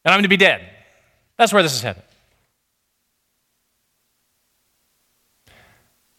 and 0.04 0.12
I'm 0.12 0.18
going 0.18 0.24
to 0.24 0.28
be 0.28 0.36
dead. 0.36 0.60
That's 1.38 1.54
where 1.54 1.62
this 1.62 1.72
is 1.72 1.80
headed. 1.80 2.02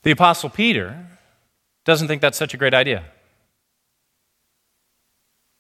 The 0.02 0.10
Apostle 0.10 0.50
Peter 0.50 1.06
doesn't 1.88 2.10
think 2.10 2.22
that's 2.22 2.38
such 2.38 2.54
a 2.54 2.58
great 2.58 2.74
idea. 2.74 3.02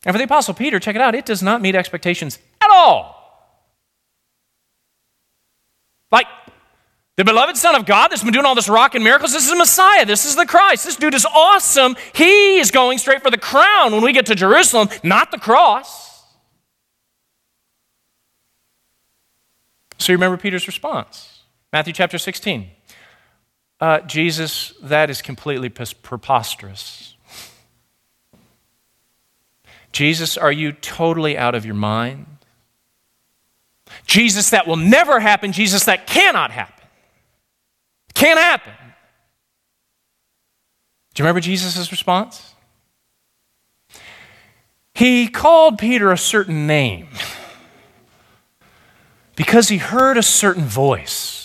And 0.05 0.13
for 0.13 0.17
the 0.17 0.25
Apostle 0.25 0.53
Peter, 0.53 0.77
check 0.77 0.93
it 0.93 1.01
out, 1.01 1.15
it 1.15 1.25
does 1.25 1.41
not 1.41 1.61
meet 1.61 1.73
expectations 1.73 2.37
at 2.61 2.69
all. 2.69 3.15
Like, 6.11 6.27
The 7.15 7.23
beloved 7.23 7.55
Son 7.55 7.75
of 7.75 7.85
God 7.85 8.09
that's 8.09 8.23
been 8.23 8.33
doing 8.33 8.45
all 8.45 8.55
this 8.55 8.67
rock 8.67 8.93
and 8.93 9.03
miracles, 9.03 9.31
this 9.31 9.45
is 9.45 9.49
the 9.49 9.55
Messiah. 9.55 10.05
This 10.05 10.25
is 10.25 10.35
the 10.35 10.45
Christ. 10.45 10.83
This 10.83 10.97
dude 10.97 11.15
is 11.15 11.25
awesome. 11.25 11.95
He 12.13 12.59
is 12.59 12.71
going 12.71 12.97
straight 12.97 13.23
for 13.23 13.31
the 13.31 13.37
crown 13.37 13.93
when 13.93 14.03
we 14.03 14.11
get 14.11 14.25
to 14.25 14.35
Jerusalem, 14.35 14.89
not 15.03 15.31
the 15.31 15.39
cross. 15.39 16.25
So 19.97 20.11
you 20.11 20.17
remember 20.17 20.37
Peter's 20.37 20.67
response 20.67 21.41
Matthew 21.71 21.93
chapter 21.93 22.17
16. 22.17 22.71
Uh, 23.79 23.99
Jesus, 24.01 24.73
that 24.81 25.09
is 25.09 25.21
completely 25.21 25.69
preposterous. 25.69 27.15
Jesus, 29.91 30.37
are 30.37 30.51
you 30.51 30.71
totally 30.71 31.37
out 31.37 31.55
of 31.55 31.65
your 31.65 31.75
mind? 31.75 32.25
Jesus, 34.05 34.49
that 34.49 34.67
will 34.67 34.75
never 34.75 35.19
happen. 35.19 35.51
Jesus, 35.51 35.85
that 35.85 36.07
cannot 36.07 36.51
happen. 36.51 36.85
Can't 38.13 38.39
happen. 38.39 38.73
Do 41.13 41.21
you 41.21 41.25
remember 41.25 41.39
Jesus' 41.39 41.91
response? 41.91 42.53
He 44.93 45.27
called 45.27 45.77
Peter 45.77 46.11
a 46.11 46.17
certain 46.17 46.65
name 46.65 47.09
because 49.35 49.69
he 49.69 49.77
heard 49.77 50.17
a 50.17 50.23
certain 50.23 50.65
voice. 50.65 51.36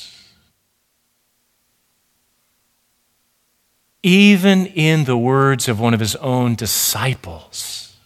Even 4.03 4.67
in 4.67 5.05
the 5.05 5.17
words 5.17 5.69
of 5.69 5.79
one 5.79 5.95
of 5.95 6.01
his 6.01 6.17
own 6.17 6.55
disciples. 6.55 7.97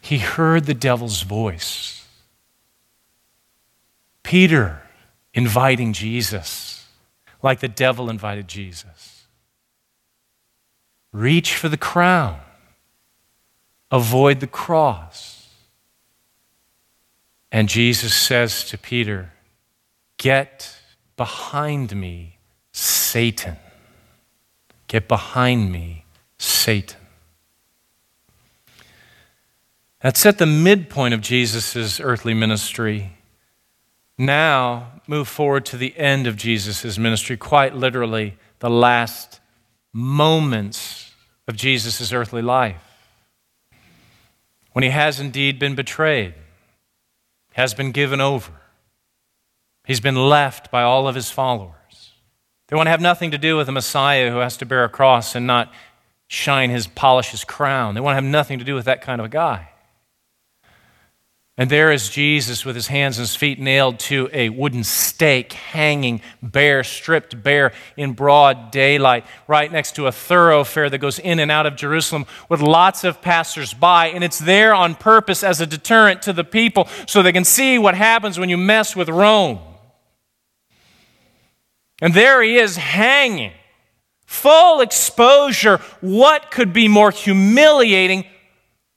He 0.00 0.18
heard 0.18 0.66
the 0.66 0.74
devil's 0.74 1.22
voice. 1.22 2.06
Peter 4.22 4.82
inviting 5.34 5.92
Jesus 5.92 6.76
like 7.42 7.60
the 7.60 7.68
devil 7.68 8.10
invited 8.10 8.48
Jesus. 8.48 9.26
Reach 11.12 11.54
for 11.54 11.68
the 11.68 11.76
crown, 11.76 12.40
avoid 13.90 14.40
the 14.40 14.46
cross. 14.46 15.48
And 17.52 17.68
Jesus 17.68 18.14
says 18.14 18.64
to 18.64 18.76
Peter, 18.76 19.32
Get 20.18 20.75
behind 21.16 21.94
me, 21.96 22.38
Satan. 22.72 23.56
Get 24.88 25.08
behind 25.08 25.72
me, 25.72 26.04
Satan. 26.38 27.00
That's 30.00 30.24
at 30.26 30.38
the 30.38 30.46
midpoint 30.46 31.14
of 31.14 31.20
Jesus' 31.20 31.98
earthly 32.00 32.34
ministry 32.34 33.16
now 34.18 34.92
move 35.06 35.28
forward 35.28 35.66
to 35.66 35.76
the 35.76 35.96
end 35.96 36.26
of 36.26 36.36
Jesus' 36.36 36.98
ministry, 36.98 37.36
quite 37.36 37.74
literally, 37.74 38.36
the 38.60 38.70
last 38.70 39.40
moments 39.92 41.12
of 41.46 41.56
Jesus' 41.56 42.12
earthly 42.12 42.42
life. 42.42 42.82
When 44.72 44.82
he 44.82 44.90
has 44.90 45.20
indeed 45.20 45.58
been 45.58 45.74
betrayed, 45.74 46.34
has 47.52 47.74
been 47.74 47.92
given 47.92 48.20
over, 48.20 48.52
he's 49.86 50.00
been 50.00 50.28
left 50.28 50.70
by 50.70 50.82
all 50.82 51.08
of 51.08 51.14
his 51.14 51.30
followers. 51.30 52.12
They 52.68 52.76
want 52.76 52.86
to 52.86 52.90
have 52.90 53.00
nothing 53.00 53.30
to 53.30 53.38
do 53.38 53.56
with 53.56 53.68
a 53.68 53.72
Messiah 53.72 54.30
who 54.30 54.38
has 54.38 54.56
to 54.58 54.66
bear 54.66 54.84
a 54.84 54.88
cross 54.88 55.34
and 55.34 55.46
not 55.46 55.72
shine 56.28 56.70
his, 56.70 56.86
polish 56.86 57.30
his 57.30 57.44
crown. 57.44 57.94
They 57.94 58.00
want 58.00 58.12
to 58.12 58.22
have 58.22 58.24
nothing 58.24 58.58
to 58.58 58.64
do 58.64 58.74
with 58.74 58.86
that 58.86 59.02
kind 59.02 59.20
of 59.20 59.26
a 59.26 59.30
guy. 59.30 59.70
And 61.58 61.70
there 61.70 61.90
is 61.90 62.10
Jesus 62.10 62.66
with 62.66 62.74
his 62.74 62.88
hands 62.88 63.16
and 63.16 63.22
his 63.22 63.34
feet 63.34 63.58
nailed 63.58 63.98
to 64.00 64.28
a 64.30 64.50
wooden 64.50 64.84
stake, 64.84 65.54
hanging 65.54 66.20
bare, 66.42 66.84
stripped 66.84 67.42
bare 67.42 67.72
in 67.96 68.12
broad 68.12 68.70
daylight, 68.70 69.24
right 69.48 69.72
next 69.72 69.94
to 69.96 70.06
a 70.06 70.12
thoroughfare 70.12 70.90
that 70.90 70.98
goes 70.98 71.18
in 71.18 71.38
and 71.38 71.50
out 71.50 71.64
of 71.64 71.74
Jerusalem 71.74 72.26
with 72.50 72.60
lots 72.60 73.04
of 73.04 73.22
passersby. 73.22 74.12
And 74.12 74.22
it's 74.22 74.38
there 74.38 74.74
on 74.74 74.96
purpose 74.96 75.42
as 75.42 75.62
a 75.62 75.66
deterrent 75.66 76.20
to 76.22 76.34
the 76.34 76.44
people 76.44 76.88
so 77.06 77.22
they 77.22 77.32
can 77.32 77.44
see 77.44 77.78
what 77.78 77.94
happens 77.94 78.38
when 78.38 78.50
you 78.50 78.58
mess 78.58 78.94
with 78.94 79.08
Rome. 79.08 79.58
And 82.00 82.12
there 82.12 82.42
he 82.42 82.56
is 82.56 82.76
hanging, 82.76 83.52
full 84.26 84.80
exposure. 84.80 85.78
What 86.00 86.50
could 86.50 86.72
be 86.72 86.88
more 86.88 87.10
humiliating 87.10 88.26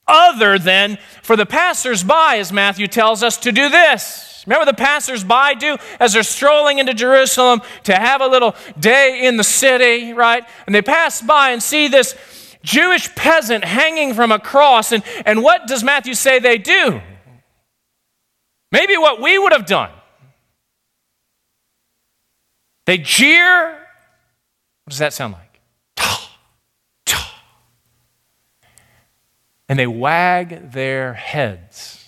other 0.08 0.58
than 0.58 0.98
for 1.22 1.36
the 1.36 1.46
passersby, 1.46 2.40
as 2.40 2.52
Matthew 2.52 2.88
tells 2.88 3.24
us, 3.24 3.38
to 3.38 3.52
do 3.52 3.70
this. 3.70 4.44
Remember 4.48 4.66
the 4.66 4.74
passersby 4.74 5.56
do 5.60 5.78
as 6.00 6.14
they're 6.14 6.24
strolling 6.24 6.80
into 6.80 6.94
Jerusalem 6.94 7.62
to 7.84 7.96
have 7.96 8.20
a 8.22 8.28
little 8.28 8.56
day 8.80 9.26
in 9.26 9.38
the 9.38 9.44
city, 9.44 10.14
right? 10.14 10.44
And 10.66 10.74
they 10.74 10.82
pass 10.82 11.22
by 11.22 11.52
and 11.52 11.62
see 11.62 11.88
this 11.88 12.16
Jewish 12.64 13.14
peasant 13.16 13.64
hanging 13.64 14.14
from 14.14 14.32
a 14.32 14.40
cross. 14.40 14.92
And, 14.92 15.04
and 15.26 15.44
what 15.44 15.68
does 15.68 15.84
Matthew 15.84 16.16
say 16.16 16.40
they 16.40 16.58
do? 16.58 17.02
Maybe 18.72 18.98
what 18.98 19.22
we 19.22 19.38
would 19.38 19.52
have 19.52 19.66
done. 19.66 19.92
They 22.90 22.98
jeer. 22.98 23.70
What 23.70 24.90
does 24.90 24.98
that 24.98 25.14
sound 25.14 25.36
like? 25.36 25.62
and 29.70 29.78
they 29.78 29.86
wag 29.86 30.72
their 30.72 31.14
heads. 31.14 32.08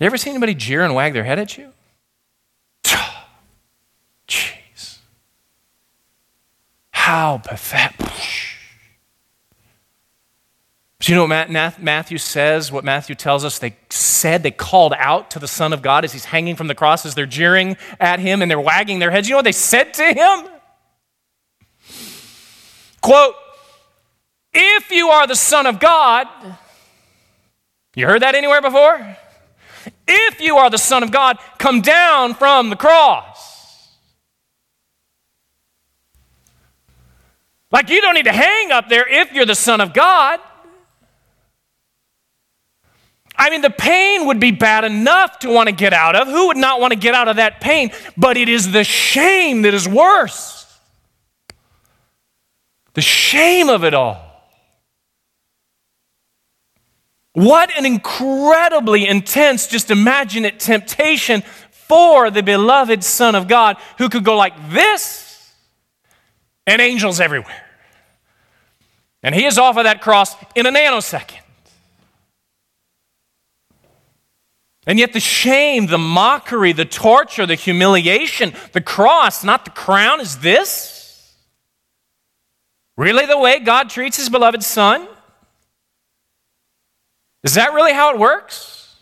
You 0.00 0.06
ever 0.06 0.16
seen 0.16 0.30
anybody 0.30 0.54
jeer 0.54 0.82
and 0.82 0.94
wag 0.94 1.12
their 1.12 1.24
head 1.24 1.38
at 1.38 1.58
you? 1.58 1.74
Jeez. 4.26 5.00
How 6.92 7.36
pathetic. 7.36 8.13
Do 11.04 11.12
you 11.12 11.18
know 11.18 11.26
what 11.26 11.82
Matthew 11.82 12.16
says? 12.16 12.72
What 12.72 12.82
Matthew 12.82 13.14
tells 13.14 13.44
us 13.44 13.58
they 13.58 13.76
said, 13.90 14.42
they 14.42 14.50
called 14.50 14.94
out 14.96 15.32
to 15.32 15.38
the 15.38 15.46
Son 15.46 15.74
of 15.74 15.82
God 15.82 16.02
as 16.02 16.14
he's 16.14 16.24
hanging 16.24 16.56
from 16.56 16.66
the 16.66 16.74
cross, 16.74 17.04
as 17.04 17.14
they're 17.14 17.26
jeering 17.26 17.76
at 18.00 18.20
him 18.20 18.40
and 18.40 18.50
they're 18.50 18.58
wagging 18.58 19.00
their 19.00 19.10
heads. 19.10 19.28
You 19.28 19.34
know 19.34 19.36
what 19.36 19.44
they 19.44 19.52
said 19.52 19.92
to 19.92 20.02
him? 20.02 20.48
Quote, 23.02 23.34
if 24.54 24.90
you 24.90 25.08
are 25.08 25.26
the 25.26 25.36
Son 25.36 25.66
of 25.66 25.78
God, 25.78 26.26
you 27.94 28.06
heard 28.06 28.22
that 28.22 28.34
anywhere 28.34 28.62
before? 28.62 29.18
If 30.08 30.40
you 30.40 30.56
are 30.56 30.70
the 30.70 30.78
Son 30.78 31.02
of 31.02 31.10
God, 31.10 31.36
come 31.58 31.82
down 31.82 32.32
from 32.32 32.70
the 32.70 32.76
cross. 32.76 33.90
Like 37.70 37.90
you 37.90 38.00
don't 38.00 38.14
need 38.14 38.24
to 38.24 38.32
hang 38.32 38.72
up 38.72 38.88
there 38.88 39.06
if 39.06 39.34
you're 39.34 39.44
the 39.44 39.54
Son 39.54 39.82
of 39.82 39.92
God. 39.92 40.40
I 43.36 43.50
mean, 43.50 43.62
the 43.62 43.70
pain 43.70 44.26
would 44.26 44.38
be 44.38 44.52
bad 44.52 44.84
enough 44.84 45.40
to 45.40 45.50
want 45.50 45.68
to 45.68 45.74
get 45.74 45.92
out 45.92 46.14
of. 46.14 46.28
Who 46.28 46.48
would 46.48 46.56
not 46.56 46.80
want 46.80 46.92
to 46.92 46.98
get 46.98 47.14
out 47.14 47.28
of 47.28 47.36
that 47.36 47.60
pain? 47.60 47.90
But 48.16 48.36
it 48.36 48.48
is 48.48 48.70
the 48.70 48.84
shame 48.84 49.62
that 49.62 49.74
is 49.74 49.88
worse. 49.88 50.66
The 52.94 53.02
shame 53.02 53.68
of 53.68 53.84
it 53.84 53.92
all. 53.92 54.22
What 57.32 57.76
an 57.76 57.84
incredibly 57.84 59.08
intense, 59.08 59.66
just 59.66 59.90
imagine 59.90 60.44
it, 60.44 60.60
temptation 60.60 61.42
for 61.70 62.30
the 62.30 62.44
beloved 62.44 63.02
Son 63.02 63.34
of 63.34 63.48
God 63.48 63.76
who 63.98 64.08
could 64.08 64.24
go 64.24 64.36
like 64.36 64.54
this 64.70 65.52
and 66.66 66.80
angels 66.80 67.18
everywhere. 67.18 67.62
And 69.24 69.34
he 69.34 69.44
is 69.44 69.58
off 69.58 69.76
of 69.76 69.84
that 69.84 70.00
cross 70.00 70.36
in 70.54 70.66
a 70.66 70.70
nanosecond. 70.70 71.43
And 74.86 74.98
yet, 74.98 75.12
the 75.12 75.20
shame, 75.20 75.86
the 75.86 75.98
mockery, 75.98 76.72
the 76.72 76.84
torture, 76.84 77.46
the 77.46 77.54
humiliation, 77.54 78.52
the 78.72 78.82
cross, 78.82 79.42
not 79.42 79.64
the 79.64 79.70
crown, 79.70 80.20
is 80.20 80.38
this? 80.38 81.34
Really 82.96 83.26
the 83.26 83.38
way 83.38 83.58
God 83.60 83.88
treats 83.90 84.18
his 84.18 84.28
beloved 84.28 84.62
Son? 84.62 85.08
Is 87.42 87.54
that 87.54 87.72
really 87.72 87.92
how 87.92 88.12
it 88.12 88.18
works? 88.18 88.96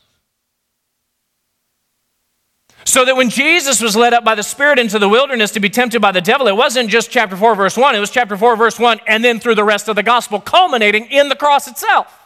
So 2.85 3.05
that 3.05 3.17
when 3.17 3.31
Jesus 3.31 3.81
was 3.81 3.95
led 3.95 4.13
up 4.13 4.25
by 4.25 4.35
the 4.35 4.43
Spirit 4.43 4.79
into 4.79 4.99
the 4.99 5.09
wilderness 5.09 5.53
to 5.53 5.61
be 5.61 5.71
tempted 5.71 6.01
by 6.01 6.13
the 6.13 6.21
devil, 6.21 6.49
it 6.49 6.57
wasn't 6.57 6.91
just 6.91 7.11
chapter 7.11 7.37
4, 7.37 7.55
verse 7.55 7.77
1, 7.77 7.95
it 7.95 8.01
was 8.01 8.11
chapter 8.11 8.37
4, 8.37 8.57
verse 8.57 8.79
1, 8.79 9.01
and 9.07 9.25
then 9.25 9.41
through 9.41 9.55
the 9.55 9.65
rest 9.65 9.89
of 9.89 9.97
the 9.97 10.03
gospel, 10.03 10.41
culminating 10.41 11.07
in 11.07 11.29
the 11.29 11.37
cross 11.37 11.69
itself. 11.69 12.22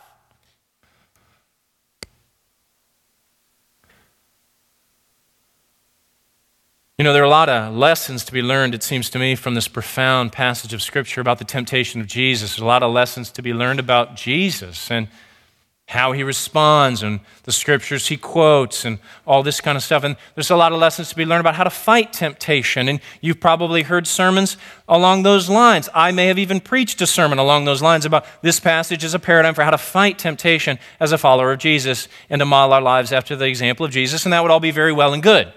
You 6.99 7.05
know, 7.05 7.13
there 7.13 7.23
are 7.23 7.27
a 7.27 7.31
lot 7.31 7.51
of 7.51 7.75
lessons 7.75 8.25
to 8.25 8.33
be 8.33 8.41
learned, 8.41 8.75
it 8.75 8.83
seems 8.83 9.11
to 9.11 9.19
me, 9.19 9.35
from 9.35 9.55
this 9.55 9.69
profound 9.69 10.33
passage 10.33 10.73
of 10.73 10.81
Scripture 10.81 11.21
about 11.21 11.39
the 11.39 11.45
temptation 11.45 12.01
of 12.01 12.07
Jesus. 12.07 12.53
There's 12.53 12.63
a 12.63 12.67
lot 12.67 12.83
of 12.83 12.91
lessons 12.91 13.31
to 13.33 13.43
be 13.43 13.53
learned 13.53 13.81
about 13.81 14.17
Jesus. 14.17 14.91
And 14.91 15.09
how 15.89 16.11
he 16.11 16.25
responds 16.25 17.03
and 17.03 17.21
the 17.45 17.53
scriptures 17.53 18.09
he 18.09 18.17
quotes 18.17 18.85
and 18.85 18.99
all 19.25 19.45
this 19.45 19.61
kind 19.61 19.77
of 19.77 19.85
stuff. 19.85 20.03
And 20.03 20.17
there's 20.35 20.51
a 20.51 20.57
lot 20.57 20.73
of 20.73 20.81
lessons 20.81 21.11
to 21.11 21.17
be 21.17 21.25
learned 21.25 21.43
about 21.43 21.55
how 21.55 21.63
to 21.63 21.71
fight 21.71 22.13
temptation. 22.13 22.89
And 22.89 23.01
you've 23.21 23.39
probably 23.39 23.85
heard 23.85 24.09
sermons 24.09 24.57
along 24.89 25.23
those 25.23 25.49
lines. 25.49 25.89
I 25.95 26.11
may 26.11 26.27
have 26.27 26.41
even 26.41 26.59
preached 26.59 27.01
a 27.03 27.07
sermon 27.07 27.39
along 27.39 27.67
those 27.67 27.83
lines 27.83 28.05
about 28.05 28.27
this 28.43 28.59
passage 28.59 29.05
as 29.05 29.15
a 29.15 29.21
paradigm 29.21 29.55
for 29.55 29.63
how 29.63 29.71
to 29.71 29.79
fight 29.79 30.19
temptation 30.19 30.81
as 30.99 31.13
a 31.13 31.19
follower 31.19 31.53
of 31.53 31.61
Jesus 31.61 32.09
and 32.29 32.41
to 32.41 32.47
model 32.47 32.73
our 32.73 32.83
lives 32.83 33.13
after 33.13 33.37
the 33.37 33.47
example 33.47 33.87
of 33.87 33.93
Jesus. 33.93 34.27
And 34.27 34.33
that 34.33 34.43
would 34.43 34.51
all 34.51 34.59
be 34.59 34.73
very 34.73 34.93
well 34.93 35.15
and 35.15 35.23
good. 35.23 35.53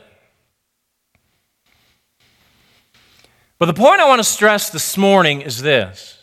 But 3.60 3.65
the 3.65 3.74
point 3.74 4.00
I 4.00 4.08
want 4.08 4.19
to 4.19 4.24
stress 4.24 4.69
this 4.69 4.98
morning 4.98 5.41
is 5.41 5.62
this 5.62 6.15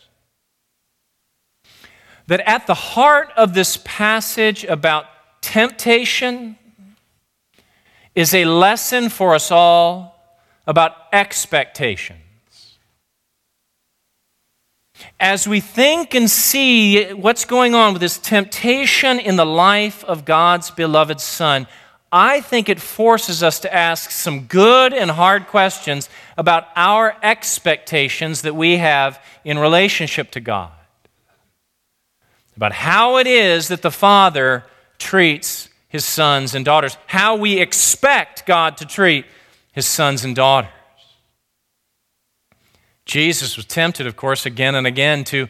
that 2.29 2.40
at 2.40 2.66
the 2.66 2.75
heart 2.75 3.31
of 3.37 3.55
this 3.55 3.79
passage 3.85 4.64
about 4.64 5.07
temptation 5.42 6.57
is 8.16 8.35
a 8.35 8.44
lesson 8.46 9.09
for 9.09 9.33
us 9.35 9.53
all 9.53 10.16
about 10.66 10.92
expectations. 11.12 12.18
As 15.20 15.46
we 15.46 15.61
think 15.61 16.14
and 16.14 16.29
see 16.29 17.12
what's 17.12 17.44
going 17.44 17.75
on 17.75 17.92
with 17.92 18.03
this 18.03 18.18
temptation 18.18 19.20
in 19.20 19.37
the 19.37 19.46
life 19.46 20.03
of 20.05 20.25
God's 20.25 20.70
beloved 20.72 21.20
Son, 21.20 21.68
I 22.16 22.40
think 22.40 22.70
it 22.70 22.81
forces 22.81 23.42
us 23.42 23.61
to 23.61 23.74
ask 23.74 24.11
some 24.11 24.46
good 24.46 24.94
and 24.94 25.11
hard 25.11 25.48
questions 25.48 26.09
about 26.38 26.66
our 26.74 27.14
expectations 27.22 28.40
that 28.40 28.57
we 28.57 28.79
have 28.79 29.22
in 29.44 29.59
relationship 29.59 30.31
to 30.31 30.40
God 30.40 30.70
about 32.57 32.72
how 32.72 33.18
it 33.18 33.26
is 33.26 33.68
that 33.68 33.83
the 33.83 33.90
Father 33.90 34.64
treats 34.96 35.68
his 35.88 36.07
sons 36.07 36.55
and 36.55 36.64
daughters, 36.64 36.96
how 37.07 37.37
we 37.37 37.61
expect 37.61 38.46
God 38.46 38.79
to 38.79 38.87
treat 38.87 39.26
his 39.72 39.85
sons 39.85 40.24
and 40.24 40.35
daughters. 40.35 40.70
Jesus 43.05 43.59
was 43.59 43.66
tempted, 43.66 44.07
of 44.07 44.16
course, 44.16 44.46
again 44.46 44.74
and 44.74 44.87
again 44.87 45.22
to 45.24 45.48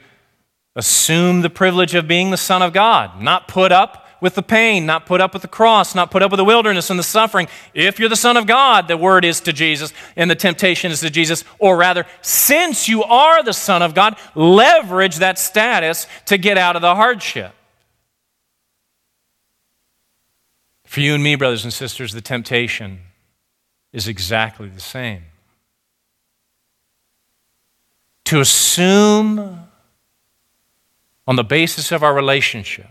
assume 0.75 1.43
the 1.43 1.49
privilege 1.49 1.95
of 1.95 2.09
being 2.09 2.33
the 2.33 2.37
Son 2.37 2.61
of 2.61 2.73
God, 2.73 3.23
not 3.23 3.47
put 3.47 3.71
up 3.71 4.06
with 4.21 4.35
the 4.35 4.43
pain, 4.43 4.87
not 4.87 5.07
put 5.07 5.21
up 5.21 5.33
with 5.33 5.43
the 5.43 5.49
cross, 5.49 5.95
not 5.95 6.11
put 6.11 6.23
up 6.23 6.31
with 6.31 6.39
the 6.39 6.45
wilderness 6.45 6.91
and 6.91 6.99
the 6.99 7.05
suffering. 7.05 7.49
If 7.75 7.99
you're 7.99 8.09
the 8.09 8.17
Son 8.17 8.37
of 8.37 8.47
God, 8.47 8.89
the 8.89 8.97
word 8.97 9.25
is 9.25 9.41
to 9.43 9.53
Jesus 9.53 9.93
and 10.17 10.31
the 10.31 10.35
temptation 10.35 10.91
is 10.91 11.01
to 11.01 11.11
Jesus. 11.11 11.45
Or 11.59 11.77
rather, 11.77 12.07
since 12.23 12.89
you 12.89 13.03
are 13.05 13.43
the 13.43 13.53
Son 13.53 13.83
of 13.83 13.95
God, 13.95 14.17
leverage 14.35 15.17
that 15.17 15.39
status 15.39 16.07
to 16.27 16.39
get 16.39 16.59
out 16.59 16.77
of 16.77 16.83
the 16.83 16.95
hardship. 16.95 17.53
For 20.85 21.01
you 21.01 21.15
and 21.15 21.23
me, 21.23 21.35
brothers 21.35 21.65
and 21.65 21.73
sisters, 21.73 22.13
the 22.13 22.21
temptation 22.21 23.01
is 23.93 24.09
exactly 24.09 24.69
the 24.69 24.81
same. 24.81 25.25
To 28.25 28.41
assume 28.41 29.69
on 31.27 31.37
the 31.37 31.45
basis 31.45 31.93
of 31.93 32.03
our 32.03 32.15
relationship 32.15 32.87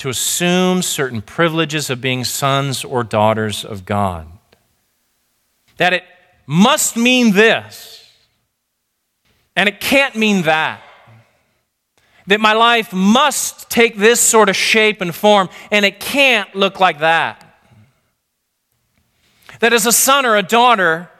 to 0.00 0.08
assume 0.08 0.80
certain 0.80 1.20
privileges 1.20 1.90
of 1.90 2.00
being 2.00 2.24
sons 2.24 2.84
or 2.86 3.04
daughters 3.04 3.66
of 3.66 3.84
God. 3.84 4.26
That 5.76 5.92
it 5.92 6.04
must 6.46 6.96
mean 6.96 7.32
this, 7.32 8.10
and 9.54 9.68
it 9.68 9.78
can't 9.78 10.16
mean 10.16 10.42
that. 10.44 10.80
That 12.28 12.40
my 12.40 12.54
life 12.54 12.94
must 12.94 13.68
take 13.68 13.98
this 13.98 14.22
sort 14.22 14.48
of 14.48 14.56
shape 14.56 15.02
and 15.02 15.14
form, 15.14 15.50
and 15.70 15.84
it 15.84 16.00
can't 16.00 16.54
look 16.54 16.80
like 16.80 17.00
that. 17.00 17.44
That 19.58 19.74
as 19.74 19.84
a 19.84 19.92
son 19.92 20.24
or 20.24 20.34
a 20.36 20.42
daughter, 20.42 21.10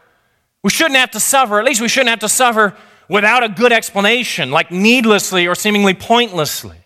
we 0.63 0.71
shouldn't 0.71 0.97
have 0.97 1.11
to 1.11 1.21
suffer, 1.21 1.59
at 1.59 1.67
least 1.67 1.83
we 1.83 1.89
shouldn't 1.89 2.09
have 2.09 2.21
to 2.21 2.31
suffer 2.31 2.75
without 3.11 3.45
a 3.45 3.51
good 3.51 3.73
explanation, 3.73 4.51
like 4.51 4.71
needlessly 4.71 5.47
or 5.47 5.55
seemingly 5.55 5.93
pointlessly. 5.93 6.80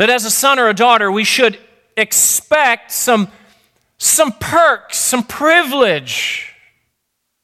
That 0.00 0.08
as 0.08 0.24
a 0.24 0.30
son 0.30 0.58
or 0.58 0.70
a 0.70 0.72
daughter, 0.72 1.12
we 1.12 1.24
should 1.24 1.58
expect 1.94 2.90
some, 2.90 3.28
some 3.98 4.32
perks, 4.32 4.96
some 4.96 5.22
privilege 5.22 6.54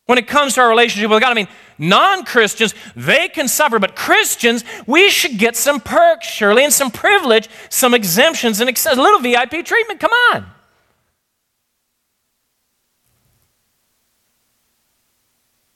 when 0.06 0.16
it 0.16 0.26
comes 0.26 0.54
to 0.54 0.62
our 0.62 0.68
relationship 0.70 1.10
with 1.10 1.20
God. 1.20 1.32
I 1.32 1.34
mean, 1.34 1.48
non 1.76 2.24
Christians, 2.24 2.74
they 2.94 3.28
can 3.28 3.46
suffer, 3.46 3.78
but 3.78 3.94
Christians, 3.94 4.64
we 4.86 5.10
should 5.10 5.36
get 5.36 5.54
some 5.54 5.80
perks, 5.80 6.26
surely, 6.28 6.64
and 6.64 6.72
some 6.72 6.90
privilege, 6.90 7.50
some 7.68 7.92
exemptions, 7.92 8.58
and 8.58 8.70
a 8.70 9.02
little 9.02 9.20
VIP 9.20 9.62
treatment. 9.62 10.00
Come 10.00 10.12
on. 10.32 10.46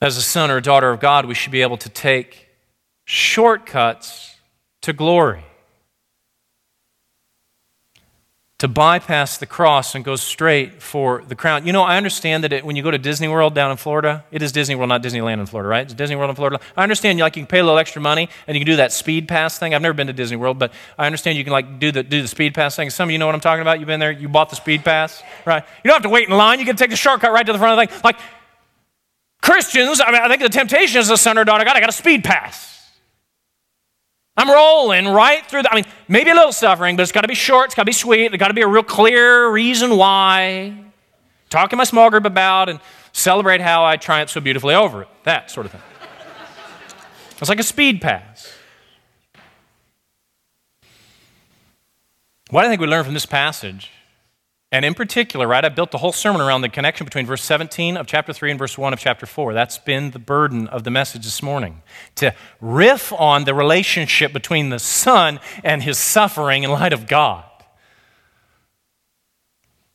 As 0.01 0.17
a 0.17 0.23
son 0.23 0.51
or 0.51 0.57
a 0.57 0.63
daughter 0.63 0.91
of 0.91 0.99
God, 0.99 1.27
we 1.27 1.35
should 1.35 1.53
be 1.53 1.61
able 1.61 1.77
to 1.77 1.91
take 1.91 2.49
shortcuts 3.05 4.35
to 4.81 4.95
glory. 4.95 5.45
To 8.61 8.69
bypass 8.69 9.39
the 9.39 9.47
cross 9.47 9.95
and 9.95 10.05
go 10.05 10.17
straight 10.17 10.83
for 10.83 11.25
the 11.27 11.35
crown. 11.35 11.67
You 11.67 11.73
know, 11.73 11.83
I 11.83 11.97
understand 11.97 12.45
that 12.45 12.53
it, 12.53 12.63
when 12.63 12.77
you 12.77 12.83
go 12.83 12.91
to 12.91 12.99
Disney 12.99 13.27
World 13.27 13.55
down 13.55 13.71
in 13.71 13.79
Florida, 13.79 14.23
it 14.31 14.43
is 14.43 14.53
Disney 14.53 14.75
World, 14.75 14.91
not 14.91 15.03
Disneyland 15.03 15.41
in 15.41 15.47
Florida, 15.47 15.67
right? 15.67 15.85
It's 15.87 15.95
Disney 15.95 16.15
World 16.15 16.29
in 16.29 16.37
Florida. 16.37 16.61
I 16.77 16.83
understand 16.83 17.19
you 17.19 17.25
like 17.25 17.37
you 17.37 17.43
can 17.43 17.47
pay 17.47 17.61
a 17.61 17.65
little 17.65 17.79
extra 17.79 18.03
money 18.03 18.29
and 18.47 18.55
you 18.55 18.61
can 18.61 18.71
do 18.71 18.77
that 18.77 18.93
speed 18.93 19.29
pass 19.29 19.59
thing. 19.59 19.75
I've 19.75 19.81
never 19.81 19.95
been 19.95 20.09
to 20.09 20.13
Disney 20.13 20.37
World, 20.37 20.59
but 20.59 20.75
I 20.99 21.07
understand 21.07 21.39
you 21.39 21.45
can 21.45 21.55
like 21.55 21.79
do 21.79 21.91
the 21.91 22.03
do 22.03 22.21
the 22.21 22.29
speed 22.29 22.53
pass 22.53 22.77
thing. 22.77 22.91
Some 22.91 23.09
of 23.09 23.13
you 23.13 23.19
know 23.19 23.25
what 23.25 23.35
I'm 23.35 23.41
talking 23.41 23.63
about. 23.63 23.79
You've 23.79 23.87
been 23.87 23.99
there, 23.99 24.13
you 24.13 24.29
bought 24.29 24.51
the 24.51 24.57
speed 24.57 24.85
pass, 24.85 25.23
right? 25.47 25.65
You 25.83 25.89
don't 25.89 25.95
have 25.95 26.03
to 26.03 26.11
wait 26.11 26.29
in 26.29 26.37
line. 26.37 26.59
You 26.61 26.67
can 26.67 26.77
take 26.77 26.91
the 26.91 26.97
shortcut 26.97 27.33
right 27.33 27.47
to 27.47 27.53
the 27.55 27.59
front 27.59 27.81
of 27.81 27.89
the 27.89 27.95
thing. 27.95 28.03
Like 28.05 28.17
Christians, 29.41 30.03
I 30.05 30.13
mean, 30.13 30.21
I 30.21 30.29
think 30.29 30.43
the 30.43 30.51
temptation 30.51 31.01
is 31.01 31.09
a 31.09 31.17
son 31.17 31.39
or 31.39 31.45
daughter 31.45 31.65
God. 31.65 31.77
I 31.79 31.81
got 31.81 31.89
a 31.89 31.93
speed 31.93 32.25
pass. 32.25 32.80
I'm 34.41 34.51
rolling 34.51 35.07
right 35.07 35.45
through 35.45 35.63
the, 35.63 35.71
I 35.71 35.75
mean, 35.75 35.85
maybe 36.09 36.31
a 36.31 36.35
little 36.35 36.53
suffering, 36.53 36.97
but 36.97 37.03
it's 37.03 37.13
got 37.13 37.21
to 37.21 37.29
be 37.29 37.35
short, 37.35 37.67
it's 37.67 37.75
got 37.75 37.83
to 37.83 37.87
be 37.87 37.93
sweet, 37.93 38.29
there's 38.29 38.39
got 38.39 38.49
to 38.49 38.55
be 38.55 38.63
a 38.63 38.67
real 38.67 38.83
clear 38.83 39.51
reason 39.51 39.99
why. 39.99 40.83
Talk 41.51 41.69
to 41.71 41.77
my 41.77 41.85
small 41.85 42.09
group 42.09 42.25
about 42.25 42.71
and 42.71 42.81
celebrate 43.13 43.61
how 43.61 43.85
I 43.85 43.99
triumphed 43.99 44.33
so 44.33 44.41
beautifully 44.41 44.75
over 44.75 45.03
it. 45.03 45.09
That 45.25 45.51
sort 45.51 45.67
of 45.67 45.73
thing. 45.73 45.83
It's 47.39 47.51
like 47.51 47.61
a 47.61 47.65
speed 47.65 48.01
pass. 48.01 48.51
What 52.49 52.65
I 52.65 52.69
think 52.69 52.81
we 52.81 52.87
learn 52.87 53.05
from 53.05 53.15
this 53.15 53.27
passage 53.27 53.91
and 54.73 54.85
in 54.85 54.95
particular, 54.95 55.49
right, 55.49 55.65
I 55.65 55.69
built 55.69 55.91
the 55.91 55.99
whole 55.99 56.13
sermon 56.13 56.41
around 56.41 56.61
the 56.61 56.69
connection 56.69 57.05
between 57.05 57.27
verse 57.27 57.43
17 57.43 57.97
of 57.97 58.07
chapter 58.07 58.33
3 58.33 58.53
and 58.53 58.59
verse 58.59 58.79
1 58.79 58.93
of 58.93 59.01
chapter 59.01 59.27
4. 59.27 59.53
That's 59.53 59.79
been 59.79 60.13
the 60.13 60.21
burden 60.21 60.69
of 60.69 60.85
the 60.85 60.91
message 60.91 61.25
this 61.25 61.43
morning. 61.43 61.83
To 62.17 62.33
riff 62.61 63.13
on 63.13 63.45
the 63.45 63.55
relationship 63.55 64.33
between 64.33 64.69
the 64.69 64.79
Son 64.79 65.41
and 65.65 65.83
his 65.83 65.99
suffering 65.99 66.63
in 66.63 66.71
light 66.71 66.93
of 66.93 67.09
God. 67.09 67.45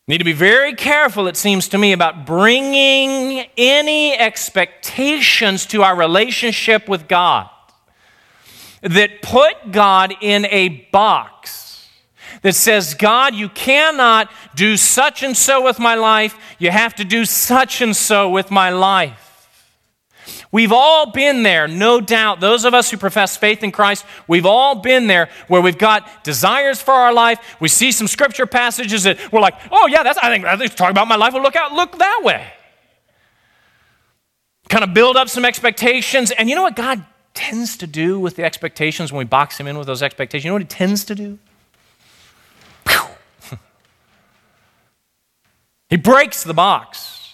Need 0.07 0.19
to 0.19 0.25
be 0.25 0.33
very 0.33 0.75
careful, 0.75 1.27
it 1.27 1.37
seems 1.37 1.69
to 1.69 1.77
me, 1.77 1.93
about 1.93 2.25
bringing 2.25 3.47
any 3.57 4.13
expectations 4.15 5.65
to 5.67 5.83
our 5.83 5.95
relationship 5.95 6.89
with 6.89 7.07
God 7.07 7.49
that 8.81 9.21
put 9.23 9.71
God 9.71 10.13
in 10.21 10.45
a 10.47 10.69
box 10.91 11.64
that 12.45 12.53
says, 12.53 12.93
God, 12.93 13.33
you 13.33 13.49
cannot 13.49 14.31
do 14.53 14.77
such 14.77 15.23
and 15.23 15.35
so 15.35 15.63
with 15.63 15.79
my 15.79 15.95
life. 15.95 16.37
You 16.59 16.69
have 16.69 16.93
to 16.97 17.03
do 17.03 17.25
such 17.25 17.81
and 17.81 17.95
so 17.95 18.29
with 18.29 18.51
my 18.51 18.69
life. 18.69 19.49
We've 20.51 20.71
all 20.71 21.11
been 21.11 21.41
there, 21.41 21.67
no 21.67 21.99
doubt. 21.99 22.41
Those 22.41 22.63
of 22.63 22.75
us 22.75 22.91
who 22.91 22.97
profess 22.97 23.35
faith 23.35 23.63
in 23.63 23.71
Christ, 23.71 24.05
we've 24.27 24.45
all 24.45 24.75
been 24.75 25.07
there 25.07 25.29
where 25.47 25.59
we've 25.59 25.79
got 25.79 26.23
desires 26.23 26.79
for 26.79 26.93
our 26.93 27.11
life. 27.11 27.39
We 27.59 27.67
see 27.67 27.91
some 27.91 28.05
scripture 28.05 28.45
passages 28.45 29.05
that 29.05 29.33
we're 29.33 29.41
like, 29.41 29.55
oh, 29.71 29.87
yeah, 29.87 30.03
that's, 30.03 30.19
I 30.19 30.29
think, 30.29 30.45
I 30.45 30.55
think 30.55 30.75
talking 30.75 30.91
about 30.91 31.07
my 31.07 31.15
life. 31.15 31.33
Well, 31.33 31.41
look 31.41 31.55
out, 31.55 31.71
look 31.71 31.97
that 31.97 32.21
way. 32.23 32.45
Kind 34.69 34.83
of 34.83 34.93
build 34.93 35.17
up 35.17 35.29
some 35.29 35.45
expectations. 35.45 36.29
And 36.29 36.47
you 36.47 36.55
know 36.55 36.61
what 36.61 36.75
God 36.75 37.03
tends 37.33 37.75
to 37.77 37.87
do 37.87 38.19
with 38.19 38.35
the 38.35 38.43
expectations 38.43 39.11
when 39.11 39.17
we 39.17 39.25
box 39.25 39.59
Him 39.59 39.65
in 39.65 39.79
with 39.79 39.87
those 39.87 40.03
expectations? 40.03 40.45
You 40.45 40.51
know 40.51 40.55
what 40.55 40.61
He 40.61 40.67
tends 40.67 41.05
to 41.05 41.15
do? 41.15 41.39
He 45.89 45.97
breaks 45.97 46.43
the 46.43 46.53
box. 46.53 47.33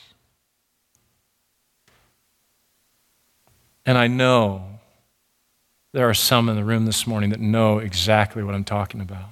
And 3.85 3.97
I 3.97 4.07
know 4.07 4.79
there 5.93 6.07
are 6.07 6.13
some 6.13 6.47
in 6.49 6.55
the 6.55 6.63
room 6.63 6.85
this 6.85 7.05
morning 7.07 7.31
that 7.31 7.39
know 7.39 7.79
exactly 7.79 8.43
what 8.43 8.55
I'm 8.55 8.63
talking 8.63 9.01
about. 9.01 9.29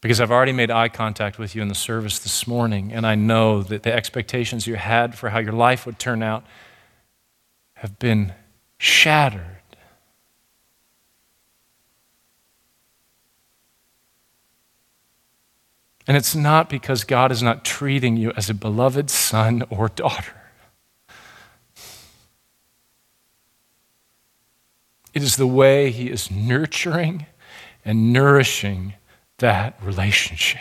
Because 0.00 0.20
I've 0.20 0.30
already 0.30 0.52
made 0.52 0.70
eye 0.70 0.90
contact 0.90 1.38
with 1.38 1.54
you 1.54 1.62
in 1.62 1.68
the 1.68 1.74
service 1.74 2.18
this 2.18 2.46
morning, 2.46 2.92
and 2.92 3.06
I 3.06 3.14
know 3.14 3.62
that 3.62 3.84
the 3.84 3.92
expectations 3.92 4.66
you 4.66 4.74
had 4.74 5.16
for 5.16 5.30
how 5.30 5.38
your 5.38 5.54
life 5.54 5.86
would 5.86 5.98
turn 5.98 6.22
out 6.22 6.44
have 7.76 7.98
been 7.98 8.34
shattered 8.76 9.62
And 16.06 16.16
it's 16.16 16.34
not 16.34 16.68
because 16.68 17.04
God 17.04 17.32
is 17.32 17.42
not 17.42 17.64
treating 17.64 18.16
you 18.16 18.32
as 18.36 18.50
a 18.50 18.54
beloved 18.54 19.08
son 19.10 19.64
or 19.70 19.88
daughter. 19.88 20.34
It 25.14 25.22
is 25.22 25.36
the 25.36 25.46
way 25.46 25.90
He 25.90 26.10
is 26.10 26.30
nurturing 26.30 27.26
and 27.84 28.12
nourishing 28.12 28.94
that 29.38 29.78
relationship. 29.82 30.60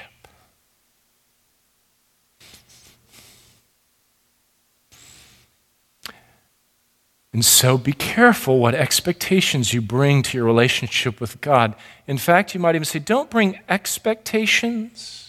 And 7.33 7.43
so 7.43 7.79
be 7.79 7.93
careful 7.93 8.59
what 8.59 8.75
expectations 8.75 9.73
you 9.73 9.81
bring 9.81 10.21
to 10.21 10.37
your 10.37 10.45
relationship 10.45 11.19
with 11.19 11.41
God. 11.41 11.73
In 12.05 12.19
fact, 12.19 12.53
you 12.53 12.59
might 12.59 12.75
even 12.75 12.85
say, 12.85 12.99
don't 12.99 13.31
bring 13.31 13.59
expectations, 13.67 15.22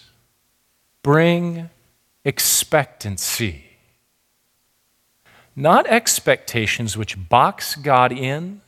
bring 1.04 1.70
expectancy. 2.24 3.64
Not 5.54 5.86
expectations 5.86 6.96
which 6.96 7.28
box 7.28 7.76
God 7.76 8.10
in, 8.10 8.62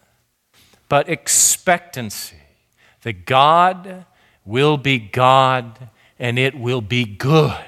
but 0.89 1.09
expectancy 1.09 2.37
that 3.03 3.27
God 3.27 4.05
will 4.45 4.77
be 4.77 5.01
God 5.01 5.89
and 6.21 6.39
it 6.39 6.55
will 6.55 6.81
be 6.81 7.05
good 7.05 7.65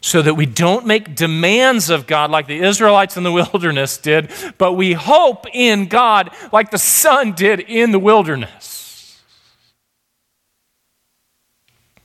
so 0.00 0.20
that 0.20 0.34
we 0.34 0.46
don't 0.46 0.86
make 0.86 1.14
demands 1.14 1.90
of 1.90 2.06
God 2.06 2.30
like 2.30 2.46
the 2.46 2.60
Israelites 2.60 3.16
in 3.16 3.22
the 3.22 3.32
wilderness 3.52 3.96
did, 3.96 4.30
but 4.58 4.74
we 4.74 4.92
hope 4.92 5.46
in 5.52 5.86
God 5.86 6.30
like 6.52 6.70
the 6.70 6.78
Son 6.78 7.32
did 7.32 7.60
in 7.60 7.92
the 7.92 7.98
wilderness. 7.98 8.77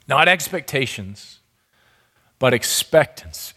Not 0.08 0.28
expectations, 0.28 1.40
but 2.40 2.54
expectancy. 2.54 3.54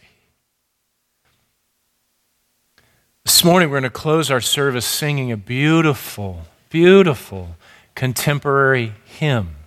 This 3.25 3.43
morning, 3.43 3.69
we're 3.69 3.81
going 3.81 3.83
to 3.83 3.89
close 3.89 4.31
our 4.31 4.39
service 4.39 4.85
singing 4.85 5.31
a 5.31 5.37
beautiful, 5.37 6.43
beautiful 6.69 7.57
contemporary 7.95 8.93
hymn 9.05 9.57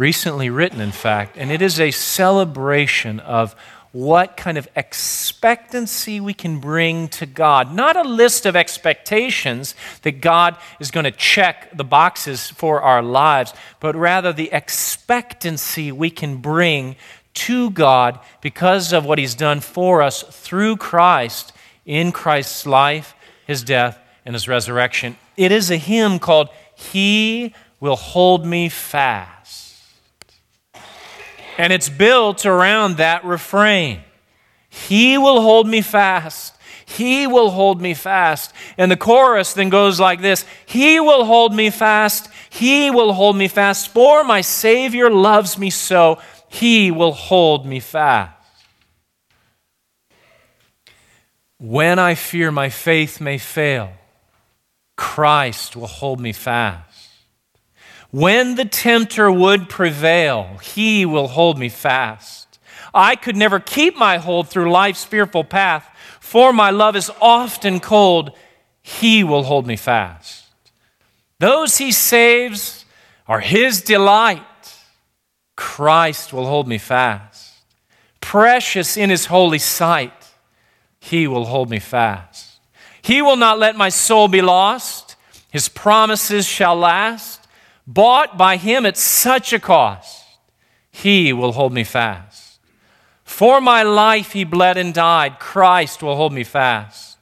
recently 0.00 0.48
written, 0.48 0.80
in 0.80 0.92
fact, 0.92 1.36
and 1.36 1.50
it 1.52 1.60
is 1.60 1.78
a 1.78 1.90
celebration 1.90 3.20
of 3.20 3.54
what 3.92 4.36
kind 4.36 4.56
of 4.56 4.68
expectancy 4.76 6.20
we 6.20 6.32
can 6.32 6.60
bring 6.60 7.08
to 7.08 7.26
God. 7.26 7.74
Not 7.74 7.96
a 7.96 8.08
list 8.08 8.46
of 8.46 8.54
expectations 8.54 9.74
that 10.02 10.20
God 10.20 10.56
is 10.78 10.90
going 10.90 11.04
to 11.04 11.10
check 11.10 11.76
the 11.76 11.84
boxes 11.84 12.50
for 12.50 12.80
our 12.80 13.02
lives, 13.02 13.52
but 13.80 13.96
rather 13.96 14.32
the 14.32 14.50
expectancy 14.52 15.90
we 15.90 16.10
can 16.10 16.36
bring 16.36 16.94
to 17.32 17.70
God 17.70 18.20
because 18.40 18.92
of 18.92 19.04
what 19.04 19.18
He's 19.18 19.34
done 19.34 19.60
for 19.60 20.02
us 20.02 20.22
through 20.22 20.76
Christ 20.76 21.52
in 21.84 22.12
Christ's 22.12 22.66
life, 22.66 23.14
His 23.46 23.62
death, 23.62 23.98
and 24.24 24.34
His 24.34 24.46
resurrection. 24.46 25.16
It 25.36 25.50
is 25.50 25.70
a 25.70 25.76
hymn 25.76 26.18
called 26.18 26.48
He 26.74 27.54
Will 27.80 27.96
Hold 27.96 28.46
Me 28.46 28.68
Fast. 28.68 29.29
And 31.60 31.74
it's 31.74 31.90
built 31.90 32.46
around 32.46 32.96
that 32.96 33.22
refrain 33.22 34.00
He 34.70 35.18
will 35.18 35.42
hold 35.42 35.68
me 35.68 35.82
fast. 35.82 36.56
He 36.86 37.26
will 37.26 37.50
hold 37.50 37.82
me 37.82 37.92
fast. 37.92 38.54
And 38.78 38.90
the 38.90 38.96
chorus 38.96 39.52
then 39.52 39.68
goes 39.68 40.00
like 40.00 40.22
this 40.22 40.46
He 40.64 40.98
will 41.00 41.26
hold 41.26 41.54
me 41.54 41.68
fast. 41.68 42.30
He 42.48 42.90
will 42.90 43.12
hold 43.12 43.36
me 43.36 43.46
fast. 43.46 43.90
For 43.90 44.24
my 44.24 44.40
Savior 44.40 45.10
loves 45.10 45.58
me 45.58 45.68
so. 45.68 46.18
He 46.48 46.90
will 46.90 47.12
hold 47.12 47.66
me 47.66 47.78
fast. 47.78 48.32
When 51.58 51.98
I 51.98 52.14
fear 52.14 52.50
my 52.50 52.70
faith 52.70 53.20
may 53.20 53.36
fail, 53.36 53.92
Christ 54.96 55.76
will 55.76 55.88
hold 55.88 56.20
me 56.20 56.32
fast. 56.32 56.89
When 58.10 58.56
the 58.56 58.64
tempter 58.64 59.30
would 59.30 59.68
prevail, 59.68 60.58
he 60.62 61.06
will 61.06 61.28
hold 61.28 61.58
me 61.58 61.68
fast. 61.68 62.58
I 62.92 63.14
could 63.14 63.36
never 63.36 63.60
keep 63.60 63.96
my 63.96 64.18
hold 64.18 64.48
through 64.48 64.70
life's 64.70 65.04
fearful 65.04 65.44
path, 65.44 65.88
for 66.18 66.52
my 66.52 66.70
love 66.70 66.96
is 66.96 67.10
often 67.20 67.78
cold. 67.78 68.32
He 68.82 69.22
will 69.22 69.44
hold 69.44 69.66
me 69.66 69.76
fast. 69.76 70.46
Those 71.38 71.78
he 71.78 71.92
saves 71.92 72.84
are 73.28 73.40
his 73.40 73.80
delight. 73.80 74.42
Christ 75.54 76.32
will 76.32 76.46
hold 76.46 76.66
me 76.66 76.78
fast. 76.78 77.52
Precious 78.20 78.96
in 78.96 79.08
his 79.08 79.26
holy 79.26 79.58
sight, 79.58 80.12
he 80.98 81.26
will 81.26 81.44
hold 81.44 81.70
me 81.70 81.78
fast. 81.78 82.58
He 83.02 83.22
will 83.22 83.36
not 83.36 83.58
let 83.58 83.76
my 83.76 83.88
soul 83.88 84.26
be 84.26 84.42
lost. 84.42 85.16
His 85.50 85.68
promises 85.68 86.46
shall 86.46 86.76
last 86.76 87.39
bought 87.86 88.36
by 88.36 88.56
him 88.56 88.86
at 88.86 88.96
such 88.96 89.52
a 89.52 89.58
cost, 89.58 90.24
he 90.90 91.32
will 91.32 91.52
hold 91.52 91.72
me 91.72 91.84
fast. 91.84 92.58
For 93.24 93.60
my 93.60 93.82
life 93.82 94.32
he 94.32 94.44
bled 94.44 94.76
and 94.76 94.92
died, 94.92 95.38
Christ 95.38 96.02
will 96.02 96.16
hold 96.16 96.32
me 96.32 96.44
fast. 96.44 97.18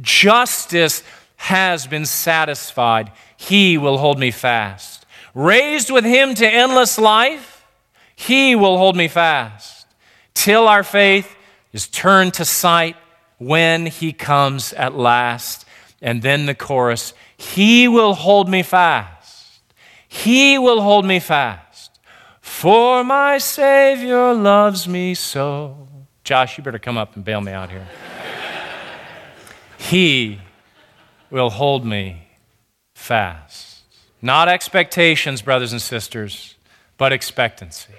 Justice 0.00 1.02
has 1.36 1.86
been 1.86 2.06
satisfied, 2.06 3.12
he 3.36 3.78
will 3.78 3.98
hold 3.98 4.18
me 4.18 4.30
fast. 4.30 5.06
Raised 5.34 5.90
with 5.90 6.04
him 6.04 6.34
to 6.34 6.46
endless 6.46 6.98
life, 6.98 7.64
he 8.16 8.54
will 8.54 8.78
hold 8.78 8.96
me 8.96 9.08
fast. 9.08 9.86
Till 10.34 10.66
our 10.66 10.82
faith 10.82 11.36
is 11.72 11.88
turned 11.88 12.34
to 12.34 12.44
sight 12.44 12.96
when 13.38 13.86
he 13.86 14.12
comes 14.12 14.72
at 14.74 14.94
last. 14.94 15.64
And 16.02 16.22
then 16.22 16.46
the 16.46 16.54
chorus, 16.54 17.14
he 17.36 17.88
will 17.88 18.14
hold 18.14 18.48
me 18.48 18.62
fast 18.62 19.19
he 20.12 20.58
will 20.58 20.80
hold 20.80 21.04
me 21.04 21.20
fast, 21.20 22.00
for 22.40 23.04
my 23.04 23.38
Savior 23.38 24.34
loves 24.34 24.88
me 24.88 25.14
so. 25.14 25.86
Josh, 26.24 26.58
you 26.58 26.64
better 26.64 26.80
come 26.80 26.98
up 26.98 27.14
and 27.14 27.24
bail 27.24 27.40
me 27.40 27.52
out 27.52 27.70
here. 27.70 27.86
he 29.78 30.40
will 31.30 31.48
hold 31.48 31.86
me 31.86 32.26
fast. 32.92 33.82
Not 34.20 34.48
expectations, 34.48 35.42
brothers 35.42 35.70
and 35.70 35.80
sisters, 35.80 36.56
but 36.98 37.12
expectancy. 37.12 37.94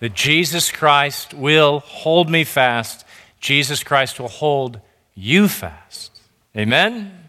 That 0.00 0.12
Jesus 0.12 0.72
Christ 0.72 1.34
will 1.34 1.78
hold 1.78 2.28
me 2.28 2.42
fast. 2.42 3.06
Jesus 3.40 3.84
Christ 3.84 4.18
will 4.18 4.28
hold 4.28 4.80
you 5.14 5.46
fast. 5.46 6.20
Amen? 6.56 7.23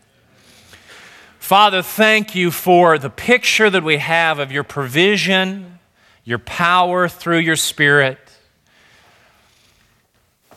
Father, 1.45 1.83
thank 1.83 2.33
you 2.33 2.49
for 2.49 2.97
the 2.97 3.11
picture 3.11 3.69
that 3.69 3.83
we 3.83 3.97
have 3.97 4.39
of 4.39 4.51
your 4.51 4.63
provision, 4.63 5.77
your 6.23 6.39
power 6.39 7.07
through 7.07 7.37
your 7.37 7.55
Spirit. 7.55 8.17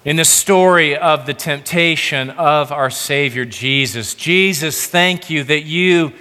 In 0.06 0.16
the 0.16 0.24
story 0.24 0.96
of 0.96 1.26
the 1.26 1.34
temptation 1.34 2.30
of 2.30 2.72
our 2.72 2.88
Savior 2.88 3.44
Jesus, 3.44 4.14
Jesus, 4.14 4.86
thank 4.86 5.28
you 5.28 5.44
that 5.44 5.64
you 5.64 6.14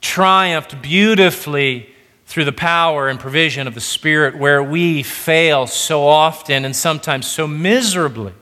triumphed 0.00 0.80
beautifully 0.80 1.92
through 2.24 2.44
the 2.44 2.52
power 2.52 3.08
and 3.08 3.18
provision 3.18 3.66
of 3.66 3.74
the 3.74 3.80
Spirit 3.80 4.38
where 4.38 4.62
we 4.62 5.02
fail 5.02 5.66
so 5.66 6.06
often 6.06 6.64
and 6.64 6.76
sometimes 6.76 7.26
so 7.26 7.48
miserably. 7.48 8.34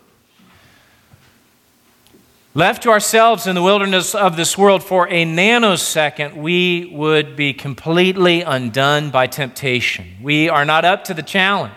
Left 2.52 2.82
to 2.82 2.90
ourselves 2.90 3.46
in 3.46 3.54
the 3.54 3.62
wilderness 3.62 4.12
of 4.12 4.36
this 4.36 4.58
world 4.58 4.82
for 4.82 5.06
a 5.08 5.24
nanosecond, 5.24 6.36
we 6.36 6.90
would 6.92 7.36
be 7.36 7.52
completely 7.52 8.42
undone 8.42 9.10
by 9.10 9.28
temptation. 9.28 10.16
We 10.20 10.48
are 10.48 10.64
not 10.64 10.84
up 10.84 11.04
to 11.04 11.14
the 11.14 11.22
challenge. 11.22 11.74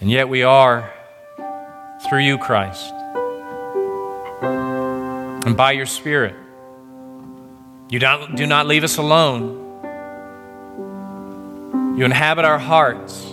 And 0.00 0.10
yet 0.10 0.30
we 0.30 0.42
are 0.44 0.90
through 2.08 2.20
you, 2.20 2.38
Christ. 2.38 2.94
And 4.40 5.54
by 5.58 5.72
your 5.72 5.84
Spirit. 5.84 6.34
You 7.90 7.98
don't, 7.98 8.34
do 8.34 8.46
not 8.46 8.66
leave 8.66 8.84
us 8.84 8.96
alone. 8.96 9.66
You 11.98 12.06
inhabit 12.06 12.46
our 12.46 12.58
hearts. 12.58 13.26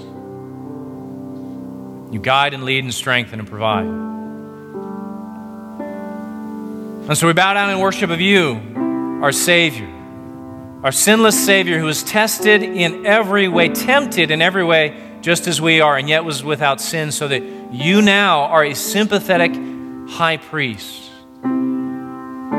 You 2.16 2.22
guide 2.22 2.54
and 2.54 2.64
lead 2.64 2.86
and 2.86 2.94
strengthen 2.94 3.40
and 3.40 3.50
provide. 3.50 3.86
And 7.10 7.18
so 7.18 7.28
we 7.28 7.34
bow 7.34 7.54
down 7.54 7.72
in 7.72 7.80
worship 7.80 8.10
of 8.10 8.22
you, 8.22 9.20
our 9.22 9.34
Savior, 9.34 9.90
our 10.82 10.94
sinless 10.94 11.46
Savior 11.46 11.78
who 11.78 11.84
was 11.84 12.04
tested 12.04 12.64
in 12.64 13.06
every 13.06 13.50
way, 13.50 13.68
tempted 13.68 14.32
in 14.32 14.42
every 14.42 14.64
way, 14.64 14.96
just 15.20 15.46
as 15.46 15.60
we 15.60 15.82
are, 15.82 15.98
and 15.98 16.08
yet 16.08 16.24
was 16.24 16.42
without 16.42 16.80
sin, 16.80 17.12
so 17.12 17.28
that 17.28 17.44
you 17.74 18.02
now 18.02 18.44
are 18.44 18.64
a 18.64 18.76
sympathetic 18.76 19.52
high 20.08 20.38
priest. 20.38 21.12
And 21.44 22.50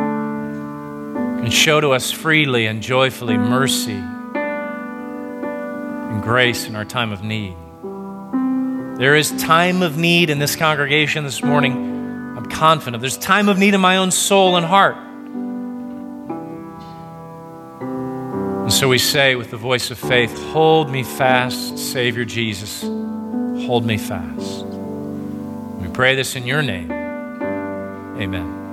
show 1.51 1.81
to 1.81 1.93
us 1.93 2.11
freely 2.11 2.67
and 2.67 2.83
joyfully 2.83 3.39
mercy 3.39 4.03
and 4.35 6.23
grace 6.23 6.67
in 6.67 6.77
our 6.77 6.85
time 6.85 7.11
of 7.11 7.23
need. 7.23 7.57
There 8.99 9.15
is 9.15 9.31
time 9.33 9.83
of 9.83 9.99
need 9.99 10.31
in 10.31 10.39
this 10.39 10.57
congregation 10.57 11.23
this 11.25 11.43
morning. 11.43 11.75
I'm 12.35 12.47
confident. 12.47 13.03
There's 13.03 13.19
time 13.19 13.51
of 13.51 13.59
need 13.59 13.75
in 13.75 13.81
my 13.83 13.99
own 13.99 14.11
soul 14.11 14.57
and 14.57 14.65
heart. 14.65 14.97
And 18.63 18.73
so 18.73 18.89
we 18.89 18.97
say 18.97 19.35
with 19.35 19.51
the 19.51 19.59
voice 19.59 19.91
of 19.91 19.99
faith, 19.99 20.37
Hold 20.53 20.91
me 20.91 21.03
fast, 21.03 21.77
Savior 21.77 22.25
Jesus. 22.25 22.81
Hold 23.67 23.85
me 23.85 23.99
fast. 23.99 24.65
We 24.65 25.89
pray 25.89 26.15
this 26.15 26.35
in 26.35 26.47
your 26.47 26.63
name. 26.63 26.91
Amen. 26.91 28.66